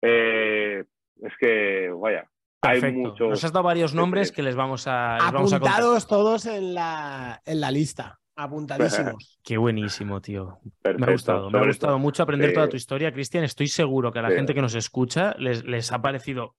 [0.00, 0.84] Eh,
[1.22, 2.24] es que, vaya,
[2.62, 3.28] Perfecto.
[3.28, 5.16] Nos has dado varios nombres que les vamos a.
[5.16, 8.20] Apuntados todos en la, en la lista.
[8.36, 9.38] Apuntadísimos.
[9.44, 10.58] Qué buenísimo, tío.
[10.84, 11.50] me ha gustado.
[11.50, 13.44] Me ha gustado mucho aprender toda tu historia, Cristian.
[13.44, 16.56] Estoy seguro que a la gente que nos escucha les, les, ha parecido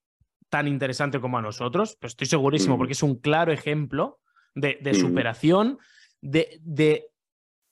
[0.49, 1.97] tan interesante como a nosotros.
[1.99, 2.77] Pero estoy segurísimo, mm.
[2.77, 4.19] porque es un claro ejemplo
[4.53, 4.95] de, de mm.
[4.95, 5.77] superación,
[6.21, 7.07] de, de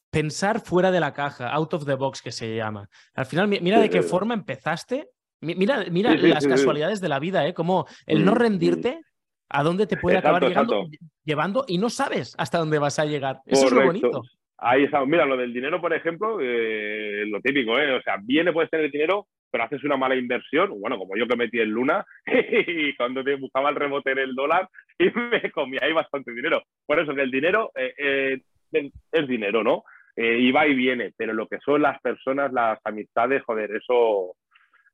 [0.09, 2.89] pensar fuera de la caja, out of the box que se llama.
[3.13, 5.09] Al final, mira de qué forma empezaste
[5.41, 7.53] Mira, mira las casualidades de la vida, ¿eh?
[7.53, 9.03] Como el no mm, rendirte, mm.
[9.51, 10.87] A dónde te puede acabar llegando,
[11.23, 13.39] llevando y no sabes hasta dónde vas a llegar.
[13.45, 14.21] Eso es lo bonito.
[14.63, 15.03] Ahí está.
[15.05, 17.93] Mira, lo del dinero, por ejemplo, eh, lo típico, ¿eh?
[17.93, 20.79] O sea, viene, puedes tener dinero, pero haces una mala inversión.
[20.79, 22.05] Bueno, como yo que metí en Luna
[22.67, 26.61] y cuando te buscaba el rebote en el dólar y me comía ahí bastante dinero.
[26.85, 29.83] Por eso que el dinero eh, eh, es dinero, ¿no?
[30.13, 34.35] y va y viene, pero lo que son las personas, las amistades, joder, eso,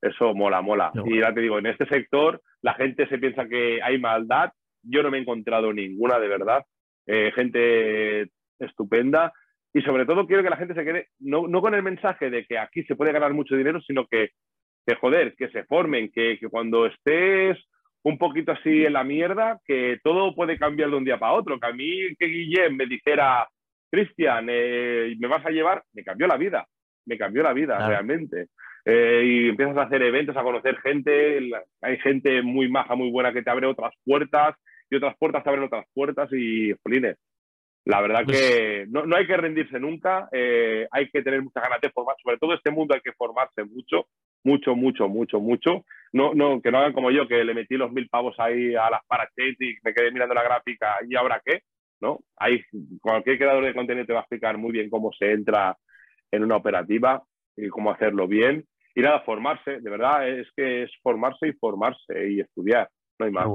[0.02, 0.91] eso mola, mola.
[1.06, 4.52] Y ya te digo, en este sector la gente se piensa que hay maldad.
[4.84, 6.64] Yo no me he encontrado ninguna, de verdad.
[7.06, 8.30] Eh, gente
[8.60, 9.34] estupenda.
[9.74, 12.45] Y sobre todo quiero que la gente se quede, no, no, con el mensaje de
[12.45, 14.30] que aquí se puede ganar mucho dinero, sino que,
[14.86, 17.58] que joder, que se formen, que, que cuando estés
[18.04, 21.60] un poquito así en la mierda, que todo puede cambiar de un día para otro.
[21.60, 23.48] Que a mí, que Guillem me dijera,
[23.91, 26.66] Cristian, eh, me vas a llevar, me cambió la vida,
[27.06, 28.48] me cambió la vida realmente.
[28.89, 31.39] Eh, y empiezas a hacer eventos, a conocer gente,
[31.81, 34.55] hay gente muy maja, muy buena que te abre otras puertas
[34.89, 37.17] y otras puertas te abren otras puertas y, jolines,
[37.83, 41.63] la verdad pues que no, no, hay que rendirse nunca, eh, hay que tener muchas
[41.63, 44.07] ganas de formar, sobre todo este mundo hay que formarse mucho,
[44.45, 45.83] mucho, mucho, mucho, mucho.
[46.13, 48.89] No, no, que no hagan como yo, que le metí los mil pavos ahí a
[48.89, 51.63] las parachains y me quedé mirando la gráfica y ahora qué,
[51.99, 52.21] ¿no?
[52.38, 52.63] Hay,
[53.01, 55.75] cualquier creador de contenido te va a explicar muy bien cómo se entra
[56.31, 57.21] en una operativa
[57.57, 58.63] y cómo hacerlo bien
[58.98, 62.89] y nada, formarse, de verdad, es que es formarse y formarse y estudiar,
[63.20, 63.48] no hay más.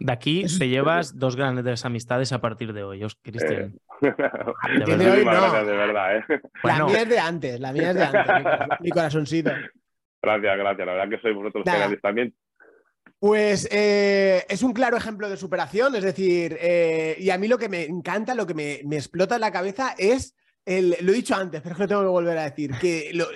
[0.00, 3.78] De aquí te llevas dos grandes amistades a partir de hoy, Cristian.
[4.00, 4.00] Eh.
[4.86, 5.64] De, verdad.
[5.64, 6.24] de verdad, ¿eh?
[6.64, 9.52] La mía es de antes, la mía es de antes, mi, corazoncito.
[10.20, 12.34] Gracias, gracias, la verdad que sois vosotros grandes también.
[13.20, 17.58] Pues eh, es un claro ejemplo de superación, es decir, eh, y a mí lo
[17.58, 21.16] que me encanta, lo que me, me explota en la cabeza es, el, lo he
[21.16, 23.26] dicho antes, pero es que lo tengo que volver a decir, que lo,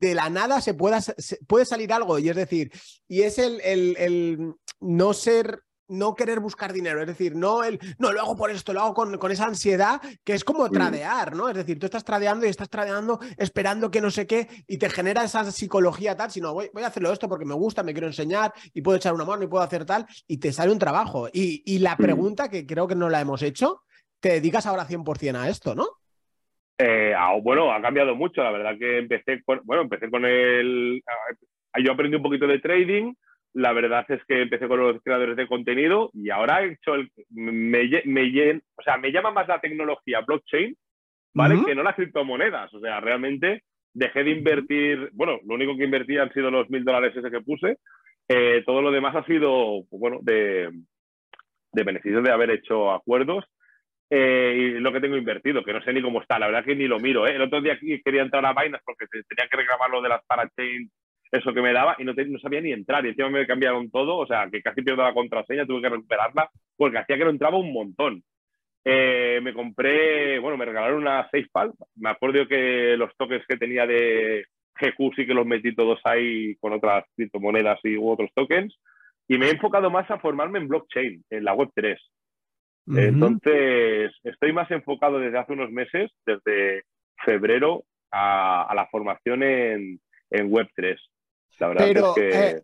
[0.00, 1.00] de la nada se, pueda,
[1.46, 2.18] puede salir algo.
[2.18, 2.72] Y es decir,
[3.08, 8.10] y es el, el, no ser no querer buscar dinero, es decir, no el, no
[8.12, 10.72] lo hago por esto, lo hago con, esa ansiedad que es como mm.
[10.72, 11.48] tradear, ¿no?
[11.48, 14.90] Es decir, tú estás tradeando y estás tradeando esperando que no sé qué y te
[14.90, 18.08] genera esa psicología tal, sino voy, voy a hacerlo esto porque me gusta, me quiero
[18.08, 21.28] enseñar y puedo echar una mano y puedo hacer tal y te sale un trabajo.
[21.32, 21.98] Y, y la mm.
[21.98, 23.84] pregunta que creo que no la hemos hecho,
[24.18, 25.86] te dedicas ahora 100% a esto, ¿no?
[26.78, 28.42] Eh, bueno, ha cambiado mucho.
[28.42, 31.02] La verdad que empecé con, bueno, empecé con el.
[31.82, 33.14] Yo aprendí un poquito de trading.
[33.54, 37.10] La verdad es que empecé con los creadores de contenido y ahora he hecho el.
[37.30, 40.76] Me, me, o sea, me llama más la tecnología blockchain,
[41.34, 41.64] ¿vale?
[41.64, 42.72] Que no las criptomonedas.
[42.74, 43.62] O sea, realmente
[43.94, 45.08] dejé de invertir.
[45.12, 47.78] Bueno, lo único que invertí han sido los mil dólares ese que puse.
[48.28, 50.70] Eh, todo lo demás ha sido, pues, bueno, de,
[51.72, 53.44] de beneficios de haber hecho acuerdos
[54.08, 56.76] eh, y lo que tengo invertido, que no sé ni cómo está, la verdad que
[56.76, 57.26] ni lo miro.
[57.26, 57.34] ¿eh?
[57.34, 60.90] El otro día quería entrar a vainas porque tenía que reclamar lo de las parachains,
[61.32, 63.04] eso que me daba, y no, no sabía ni entrar.
[63.04, 66.50] Y encima me cambiaron todo, o sea, que casi pierdo la contraseña, tuve que recuperarla
[66.76, 68.22] porque hacía que no entraba un montón.
[68.84, 71.72] Eh, me compré, bueno, me regalaron una SafePal.
[71.96, 74.44] Me acuerdo que los toques que tenía de
[74.80, 78.78] GQ sí que los metí todos ahí con otras criptomonedas y u otros tokens.
[79.26, 81.52] Y me he enfocado más a formarme en blockchain, en la
[82.86, 83.08] Web3.
[83.08, 86.84] Entonces, estoy más enfocado desde hace unos meses, desde
[87.24, 90.98] febrero, a, la formación en, Web3.
[91.58, 92.28] La verdad es que...
[92.28, 92.62] Eh,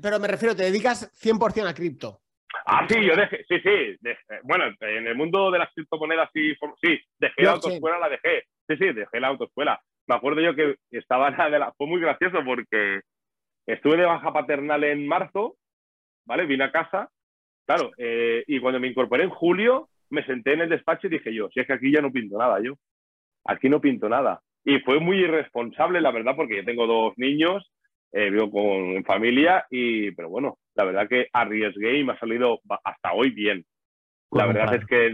[0.00, 2.20] pero me refiero, te dedicas 100% a cripto.
[2.66, 4.08] Ah, sí, yo dejé, sí, sí.
[4.42, 8.44] bueno, en el mundo de las criptomonedas sí, sí, dejé la autoescuela, la dejé.
[8.68, 9.80] Sí, sí, dejé la autoescuela.
[10.06, 13.00] Me acuerdo yo que estaba de la, fue muy gracioso porque
[13.66, 15.56] estuve de baja paternal en marzo,
[16.26, 16.46] ¿vale?
[16.46, 17.08] Vine a casa,
[17.66, 21.34] claro, eh, y cuando me incorporé en julio, me senté en el despacho y dije
[21.34, 22.74] yo, si es que aquí ya no pinto nada, yo.
[23.44, 24.40] Aquí no pinto nada.
[24.64, 27.72] Y fue muy irresponsable, la verdad, porque yo tengo dos niños,
[28.12, 32.60] eh, vivo con familia, y, pero bueno, la verdad que arriesgué y me ha salido
[32.84, 33.64] hasta hoy bien.
[34.30, 35.12] La verdad es que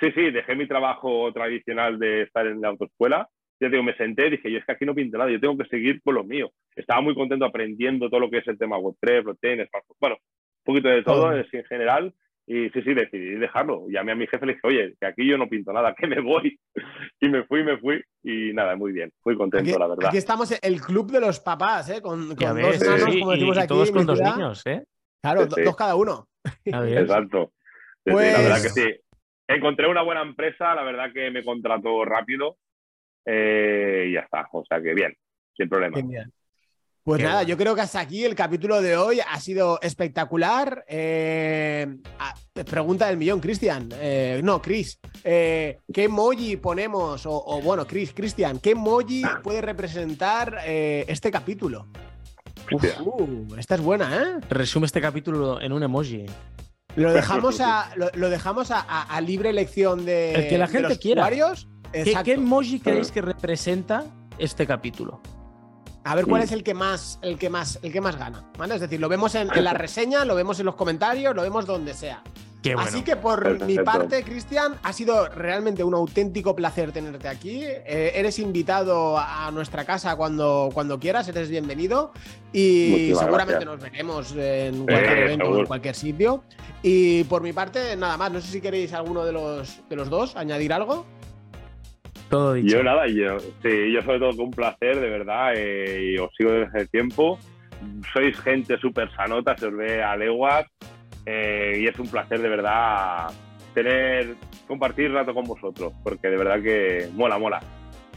[0.00, 3.28] sí, sí, dejé mi trabajo tradicional de estar en la autoescuela.
[3.60, 5.58] Yo digo, me senté y dije, yo es que aquí no pinto nada, yo tengo
[5.58, 6.50] que seguir con lo mío.
[6.74, 9.68] Estaba muy contento aprendiendo todo lo que es el tema Web3, blockchain,
[10.00, 10.16] bueno,
[10.68, 12.14] poquito de todo en general
[12.46, 13.86] y sí, sí, decidí dejarlo.
[13.88, 16.06] Llamé a mi jefe y le dije, oye, que aquí yo no pinto nada, que
[16.06, 16.58] me voy.
[17.20, 18.02] Y me fui, me fui.
[18.22, 20.08] Y nada, muy bien, muy contento, la verdad.
[20.08, 22.00] Aquí estamos el club de los papás, ¿eh?
[22.00, 22.78] Con, con dos
[23.18, 23.68] como decimos aquí.
[23.68, 24.82] Todos con dos niños, ¿eh?
[25.22, 26.26] Claro, dos cada uno.
[26.64, 27.52] Exacto.
[28.04, 28.94] La verdad que sí.
[29.46, 32.56] Encontré una buena empresa, la verdad que me contrató rápido.
[33.26, 34.46] Eh, y ya está.
[34.52, 35.14] O sea que bien,
[35.54, 35.98] sin problema.
[37.08, 40.84] Pues nada, yo creo que hasta aquí el capítulo de hoy ha sido espectacular.
[40.86, 41.86] Eh,
[42.70, 43.88] pregunta del millón, Cristian.
[43.94, 44.98] Eh, no, Chris.
[45.24, 47.22] Eh, ¿Qué emoji ponemos?
[47.24, 51.86] O, bueno, Chris, Cristian, ¿qué emoji puede representar este capítulo?
[52.70, 54.44] Uh, esta es buena, ¿eh?
[54.50, 56.26] Resume este capítulo en un emoji.
[56.96, 61.30] Lo dejamos a, lo, dejamos a, libre elección de, el que la gente los quiera.
[61.90, 64.04] ¿Qué, ¿Qué emoji creéis que representa
[64.38, 65.22] este capítulo?
[66.08, 68.42] A ver cuál es el que más, el que más, el que más gana.
[68.56, 68.74] ¿vale?
[68.74, 71.92] Es decir, lo vemos en, la reseña, lo vemos en los comentarios, lo vemos donde
[71.92, 72.22] sea.
[72.78, 77.60] Así que por mi parte, Cristian, ha sido realmente un auténtico placer tenerte aquí.
[77.62, 82.12] Eh, eres invitado a nuestra casa cuando, cuando quieras, eres bienvenido.
[82.54, 86.42] Y seguramente nos veremos en cualquier evento o en cualquier sitio.
[86.82, 88.32] Y por mi parte, nada más.
[88.32, 91.04] No sé si queréis alguno de los, de los dos añadir algo.
[92.62, 96.30] Yo nada, yo, sí, yo sobre todo con un placer, de verdad, eh, y os
[96.36, 97.38] sigo desde hace tiempo.
[98.12, 100.66] Sois gente súper sanota, se os ve a leguas,
[101.24, 103.30] eh, y es un placer de verdad
[103.72, 104.34] tener,
[104.66, 107.60] compartir rato con vosotros, porque de verdad que mola, mola.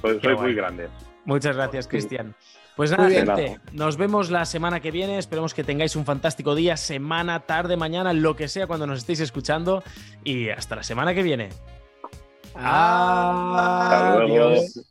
[0.01, 0.89] Sois, muy grandes.
[1.25, 2.33] Muchas gracias, Cristian.
[2.75, 5.19] Pues nada, gente, nos vemos la semana que viene.
[5.19, 9.19] Esperemos que tengáis un fantástico día, semana, tarde, mañana, lo que sea cuando nos estéis
[9.19, 9.83] escuchando.
[10.23, 11.49] Y hasta la semana que viene.
[12.55, 14.81] Adiós.